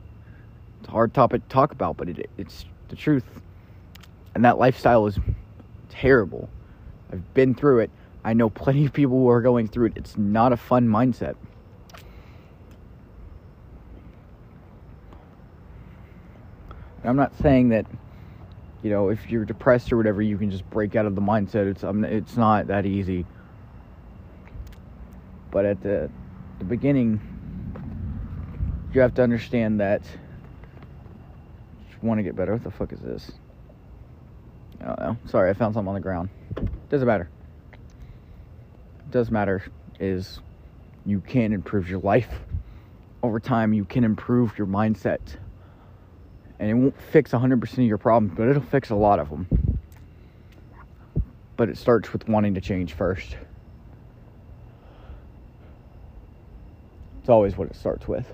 It's 0.80 0.90
a 0.90 0.92
hard 0.92 1.14
topic 1.14 1.44
to 1.44 1.50
talk 1.50 1.72
about, 1.72 1.98
but 1.98 2.10
it, 2.10 2.30
it's 2.38 2.66
the 2.90 2.96
truth. 2.96 3.42
And 4.34 4.46
that 4.46 4.58
lifestyle 4.58 5.08
is 5.08 5.20
terrible. 5.90 6.50
I've 7.12 7.34
been 7.34 7.54
through 7.54 7.80
it. 7.80 7.92
I 8.24 8.34
know 8.34 8.50
plenty 8.50 8.86
of 8.86 8.94
people 8.94 9.18
who 9.18 9.30
are 9.30 9.42
going 9.42 9.68
through 9.68 9.88
it. 9.88 9.94
It's 9.96 10.18
not 10.18 10.54
a 10.54 10.58
fun 10.58 10.88
mindset. 10.88 11.36
And 17.02 17.10
I'm 17.10 17.16
not 17.16 17.36
saying 17.42 17.70
that 17.70 17.86
you 18.84 18.90
know, 18.90 19.10
if 19.10 19.30
you're 19.30 19.46
depressed 19.46 19.92
or 19.92 19.98
whatever, 19.98 20.22
you 20.22 20.38
can 20.38 20.50
just 20.50 20.68
break 20.70 20.96
out 20.96 21.06
of 21.06 21.16
the 21.16 21.22
mindset. 21.22 21.70
It's 21.70 21.84
um, 21.84 22.04
it's 22.04 22.36
not 22.36 22.68
that 22.68 22.86
easy. 22.86 23.26
But 25.52 25.66
at 25.66 25.82
the 25.84 26.10
the 26.58 26.66
beginning, 26.66 27.20
you 28.94 29.02
have 29.02 29.14
to 29.16 29.24
understand 29.24 29.80
that 29.80 30.02
you 31.90 31.96
want 32.02 32.18
to 32.20 32.24
get 32.24 32.36
better. 32.36 32.54
What 32.54 32.64
the 32.64 32.72
fuck 32.72 32.92
is 32.92 33.00
this? 33.02 33.32
I 34.82 34.86
don't 34.86 35.00
know. 35.00 35.18
Sorry, 35.28 35.50
I 35.50 35.54
found 35.54 35.74
something 35.76 35.90
on 35.90 35.94
the 35.94 36.02
ground. 36.02 36.30
Doesn't 36.90 37.08
matter. 37.08 37.30
Does 39.12 39.30
matter 39.30 39.64
is 40.00 40.40
you 41.06 41.20
can 41.22 41.54
improve 41.54 41.90
your 41.90 42.00
life 42.00 42.30
over 43.22 43.40
time. 43.40 43.74
You 43.74 43.86
can 43.86 44.04
improve 44.04 44.58
your 44.58 44.68
mindset 44.68 45.20
and 46.60 46.70
it 46.70 46.74
won't 46.76 47.00
fix 47.12 47.32
100% 47.32 47.74
of 47.74 47.80
your 47.80 47.98
problems, 47.98 48.38
but 48.38 48.48
it'll 48.48 48.62
fix 48.62 48.92
a 48.92 48.96
lot 48.96 49.20
of 49.20 49.30
them. 49.30 49.48
But 51.58 51.70
it 51.70 51.78
starts 51.78 52.14
with 52.14 52.28
wanting 52.28 52.54
to 52.54 52.62
change 52.62 52.94
first. 52.94 53.36
It's 57.20 57.30
always 57.30 57.58
what 57.58 57.68
it 57.68 57.76
starts 57.76 58.08
with. 58.08 58.32